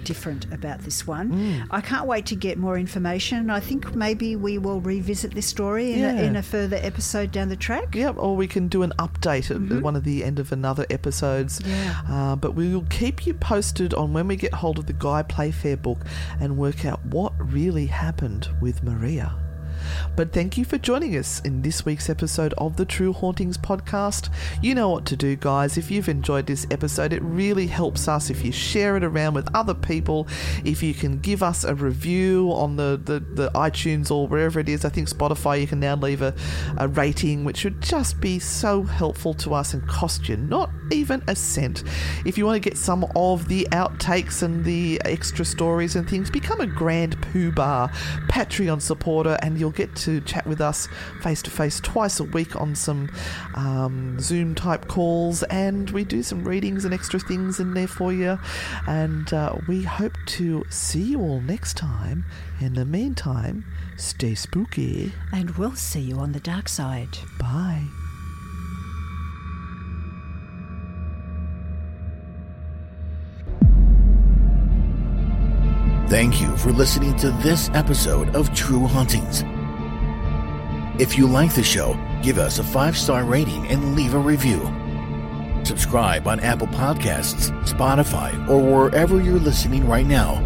[0.04, 1.30] different about this one.
[1.32, 1.66] Mm.
[1.70, 3.50] I can't wait to get more information.
[3.50, 6.18] I think maybe we will revisit this story in, Yeah.
[6.20, 7.94] a, in a further episode down the track.
[7.94, 11.60] Yep, or we can do an update at one of the end of another episodes.
[11.64, 12.00] Yeah.
[12.08, 15.22] Uh, but we will keep you posted on when we get hold of the Guy
[15.22, 15.98] Playfair book
[16.40, 19.34] and work out what really happened with Maria.
[20.16, 24.28] But thank you for joining us in this week's episode of the True Hauntings podcast.
[24.62, 25.76] You know what to do, guys.
[25.76, 29.48] If you've enjoyed this episode, it really helps us if you share it around with
[29.54, 30.26] other people.
[30.64, 34.68] If you can give us a review on the, the, the iTunes or wherever it
[34.68, 36.34] is, I think Spotify, you can now leave a,
[36.78, 41.22] a rating, which would just be so helpful to us and cost you not even
[41.26, 41.82] a cent.
[42.24, 46.30] If you want to get some of the outtakes and the extra stories and things,
[46.30, 47.88] become a Grand Pooh-Bah
[48.28, 50.88] Patreon supporter and you'll get to chat with us
[51.22, 53.10] face to face twice a week on some
[53.54, 58.12] um, Zoom type calls, and we do some readings and extra things in there for
[58.12, 58.38] you.
[58.86, 62.24] And uh, we hope to see you all next time.
[62.60, 63.64] In the meantime,
[63.96, 65.12] stay spooky.
[65.32, 67.18] And we'll see you on the dark side.
[67.38, 67.84] Bye.
[76.08, 79.44] Thank you for listening to this episode of True Hauntings.
[80.98, 84.60] If you like the show, give us a five star rating and leave a review.
[85.64, 90.36] Subscribe on Apple Podcasts, Spotify, or wherever you're listening right now.